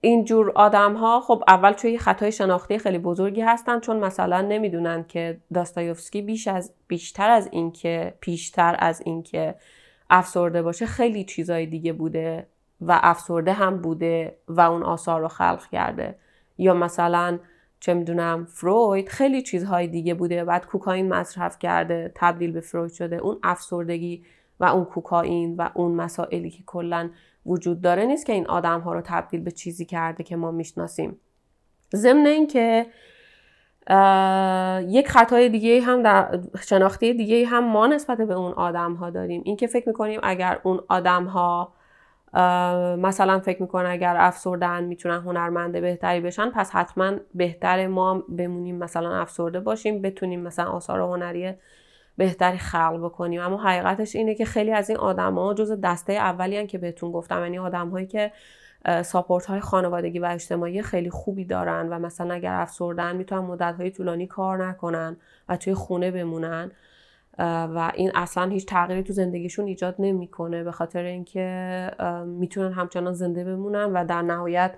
اینجور 0.01 0.53
آدم 0.55 0.95
ها 0.95 1.21
خب 1.21 1.45
اول 1.49 1.73
توی 1.73 1.99
خطای 1.99 2.33
شناختی 2.33 2.79
خیلی 2.79 2.99
بزرگی 2.99 3.41
هستن 3.41 3.81
چون 3.81 3.97
مثلا 3.97 4.41
نمی‌دونن 4.41 5.05
که 5.05 5.41
داستایوفسکی 5.55 6.23
بیش 6.23 6.49
از 6.49 6.73
بیشتر 6.89 7.31
از 7.31 7.49
اینکه 7.53 8.15
پیشتر 8.21 8.77
از 8.79 9.03
اینکه 9.05 9.55
افسرده 10.11 10.63
باشه 10.63 10.87
خیلی 10.87 11.25
چیزای 11.25 11.67
دیگه 11.67 11.93
بوده 11.93 12.47
و 12.81 13.01
افسرده 13.03 13.53
هم 13.53 13.83
بوده 13.83 14.37
و 14.49 14.61
اون 14.61 14.83
آثار 14.83 15.21
رو 15.21 15.29
خلق 15.29 15.67
کرده. 15.73 16.19
یا 16.59 16.75
مثلا 16.75 17.39
چه 17.81 17.95
می‌دونم 17.95 18.45
فروید 18.45 19.09
خیلی 19.09 19.43
چیزهای 19.43 19.87
دیگه 19.87 20.15
بوده. 20.15 20.45
بعد 20.45 20.67
کوکائین 20.67 21.09
مصرف 21.09 21.59
کرده 21.59 22.13
تبدیل 22.15 22.53
به 22.53 22.61
فروید 22.61 22.93
شده. 22.93 23.17
اون 23.17 23.39
افسردگی 23.43 24.25
و 24.61 24.65
اون 24.65 24.85
کوکائین 24.85 25.57
و 25.57 25.69
اون 25.75 25.93
مسائلی 25.93 26.51
که 26.51 26.63
کلا 26.67 27.11
وجود 27.47 27.81
داره 27.81 28.07
نیست 28.07 28.27
که 28.27 28.33
این 28.33 28.47
آدم 28.47 28.81
ها 28.81 28.93
رو 28.93 29.01
تبدیل 29.05 29.41
به 29.41 29.51
چیزی 29.51 29.85
کرده 29.85 30.25
که 30.25 30.37
ما 30.37 30.51
می‌شناسیم. 30.51 31.21
ضمن 31.95 32.27
اینکه 32.27 32.87
یک 34.89 35.09
خطای 35.09 35.49
دیگه 35.49 35.81
هم 35.81 36.03
در 36.03 36.41
شناختی 36.61 37.15
دیگه 37.15 37.47
هم 37.47 37.65
ما 37.65 37.87
نسبت 37.87 38.19
به 38.19 38.35
اون 38.35 38.53
آدم 38.53 38.95
ها 38.95 39.11
داریم. 39.11 39.43
اینکه 39.45 39.67
فکر 39.67 39.89
می‌کنیم 39.89 40.21
اگر 40.23 40.61
اون 40.63 40.81
آدم 40.89 41.25
ها 41.25 41.73
مثلا 42.97 43.39
فکر 43.39 43.63
می‌کنن 43.63 43.91
اگر 43.91 44.17
افسردن 44.19 44.85
می‌تونن 44.85 45.19
هنرمند 45.21 45.81
بهتری 45.81 46.21
بشن 46.21 46.51
پس 46.51 46.71
حتما 46.71 47.13
بهتر 47.35 47.87
ما 47.87 48.15
بمونیم 48.15 48.79
مثلا 48.79 49.17
افسرده 49.17 49.61
باشیم 49.61 50.03
بتونیم 50.03 50.41
مثلا 50.41 50.71
آثار 50.71 51.01
هنری 51.01 51.55
بهتری 52.19 52.59
خلق 52.59 53.05
بکنیم 53.05 53.41
اما 53.41 53.57
حقیقتش 53.57 54.17
اینه 54.17 54.35
که 54.35 54.45
خیلی 54.45 54.73
از 54.73 54.91
این 54.91 54.99
ها 54.99 55.55
جز 55.55 55.81
دسته 55.81 56.13
اولی 56.13 56.67
که 56.67 56.79
بهتون 56.79 57.13
گفتم. 57.13 57.43
یعنی 57.43 57.57
هایی 57.57 58.07
که 58.07 58.33
ساپورت 59.03 59.47
های 59.47 59.61
خانوادگی 59.61 60.19
و 60.19 60.25
اجتماعی 60.25 60.83
خیلی 60.83 61.11
خوبی 61.11 61.45
دارن 61.45 61.89
و 61.89 61.99
مثلا 61.99 62.35
اگر 62.35 62.55
افسردن 62.55 63.17
می‌تونن 63.17 63.41
مدت 63.41 63.75
های 63.79 63.91
طولانی 63.91 64.27
کار 64.27 64.67
نکنن 64.67 65.17
و 65.49 65.57
توی 65.57 65.75
خونه 65.75 66.11
بمونن. 66.11 66.71
و 67.75 67.93
این 67.95 68.11
اصلا 68.15 68.45
هیچ 68.45 68.67
تغییری 68.67 69.03
تو 69.03 69.13
زندگیشون 69.13 69.67
ایجاد 69.67 69.95
نمی‌کنه 69.99 70.65
به 70.65 70.73
خاطر 70.73 71.03
اینکه 71.03 71.91
می‌تونن 72.27 72.73
همچنان 72.73 73.13
زنده 73.13 73.45
بمونن 73.45 73.85
و 73.93 74.05
در 74.05 74.23
نهایت 74.23 74.75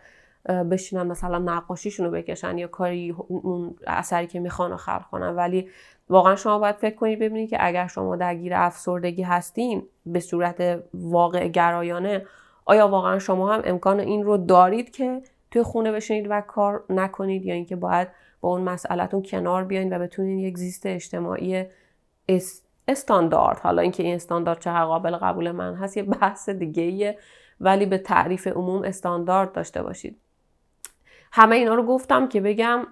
بشینن 0.48 1.06
مثلا 1.06 1.38
نقاشیشون 1.38 2.06
رو 2.06 2.12
بکشن 2.12 2.58
یا 2.58 2.66
کاری 2.66 3.14
اون 3.28 3.76
اثری 3.86 4.26
که 4.26 4.40
می‌خوان 4.40 4.76
خلق 4.76 5.06
کنن. 5.10 5.36
ولی 5.36 5.68
واقعا 6.08 6.36
شما 6.36 6.58
باید 6.58 6.76
فکر 6.76 6.94
کنید 6.94 7.18
ببینید 7.18 7.50
که 7.50 7.56
اگر 7.60 7.86
شما 7.86 8.16
درگیر 8.16 8.54
افسردگی 8.54 9.22
هستین 9.22 9.82
به 10.06 10.20
صورت 10.20 10.82
واقع 10.94 11.48
گرایانه 11.48 12.26
آیا 12.64 12.88
واقعا 12.88 13.18
شما 13.18 13.52
هم 13.52 13.62
امکان 13.64 14.00
این 14.00 14.24
رو 14.24 14.36
دارید 14.36 14.90
که 14.90 15.22
توی 15.50 15.62
خونه 15.62 15.92
بشینید 15.92 16.26
و 16.30 16.40
کار 16.40 16.84
نکنید؟ 16.90 17.46
یا 17.46 17.54
اینکه 17.54 17.76
باید 17.76 18.08
با 18.40 18.48
اون 18.48 18.60
مسئلهتون 18.60 19.22
کنار 19.22 19.64
بیاین 19.64 19.96
و 19.96 19.98
بتونین 19.98 20.38
یک 20.38 20.58
زیست 20.58 20.86
اجتماعی 20.86 21.64
استاندارد. 22.88 23.58
حالا 23.58 23.82
اینکه 23.82 24.02
این 24.02 24.14
استاندارد 24.14 24.60
چه 24.60 24.70
قابل 24.70 25.16
قبول 25.16 25.50
من 25.50 25.74
هست 25.74 25.96
یه 25.96 26.02
بحث 26.02 26.48
دیگه 26.48 27.18
ولی 27.60 27.86
به 27.86 27.98
تعریف 27.98 28.46
عموم 28.46 28.82
استاندارد 28.82 29.52
داشته 29.52 29.82
باشید. 29.82 30.16
همه 31.32 31.56
اینا 31.56 31.74
رو 31.74 31.82
گفتم 31.82 32.28
که 32.28 32.40
بگم 32.40 32.86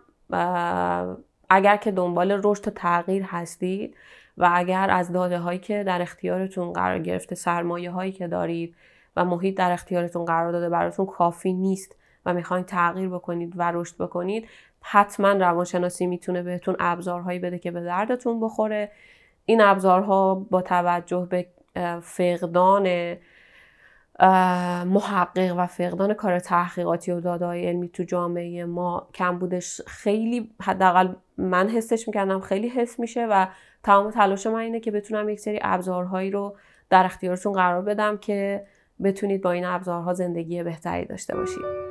اگر 1.50 1.76
که 1.76 1.90
دنبال 1.90 2.40
رشد 2.44 2.68
و 2.68 2.70
تغییر 2.70 3.22
هستید 3.22 3.96
و 4.38 4.50
اگر 4.54 4.90
از 4.90 5.12
داده 5.12 5.38
هایی 5.38 5.58
که 5.58 5.84
در 5.84 6.02
اختیارتون 6.02 6.72
قرار 6.72 6.98
گرفته 6.98 7.34
سرمایه 7.34 7.90
هایی 7.90 8.12
که 8.12 8.26
دارید 8.26 8.76
و 9.16 9.24
محیط 9.24 9.56
در 9.56 9.72
اختیارتون 9.72 10.24
قرار 10.24 10.52
داده 10.52 10.68
براتون 10.68 11.06
کافی 11.06 11.52
نیست 11.52 11.96
و 12.26 12.34
می‌خواین 12.34 12.64
تغییر 12.64 13.08
بکنید 13.08 13.52
و 13.56 13.72
رشد 13.72 13.96
بکنید 13.96 14.48
حتما 14.80 15.32
روانشناسی 15.32 16.06
می‌تونه 16.06 16.42
بهتون 16.42 16.76
ابزارهایی 16.78 17.38
بده 17.38 17.58
که 17.58 17.70
به 17.70 17.80
دردتون 17.80 18.40
بخوره. 18.40 18.90
این 19.44 19.60
ابزارها 19.60 20.34
با 20.34 20.62
توجه 20.62 21.26
به 21.30 21.46
فقدان 22.02 23.16
محقق 24.84 25.54
و 25.56 25.66
فقدان 25.66 26.14
کار 26.14 26.38
تحقیقاتی 26.38 27.12
و 27.12 27.20
دادای 27.20 27.66
علمی 27.66 27.88
تو 27.88 28.02
جامعه 28.02 28.64
ما 28.64 29.08
کم 29.14 29.38
بودش. 29.38 29.80
خیلی 29.86 30.50
حداقل 30.62 31.08
من 31.36 31.68
حسش 31.68 32.08
می‌کردم 32.08 32.40
خیلی 32.40 32.68
حس 32.68 33.00
میشه 33.00 33.26
و 33.26 33.46
تمام 33.82 34.10
تلاش 34.10 34.46
من 34.46 34.58
اینه 34.58 34.80
که 34.80 34.90
بتونم 34.90 35.28
یک 35.28 35.40
سری 35.40 35.58
ابزارهایی 35.62 36.30
رو 36.30 36.56
در 36.90 37.04
اختیارتون 37.04 37.52
قرار 37.52 37.82
بدم 37.82 38.16
که 38.16 38.66
بتونید 39.02 39.42
با 39.42 39.50
این 39.50 39.64
ابزارها 39.64 40.14
زندگی 40.14 40.62
بهتری 40.62 41.04
داشته 41.04 41.36
باشید. 41.36 41.87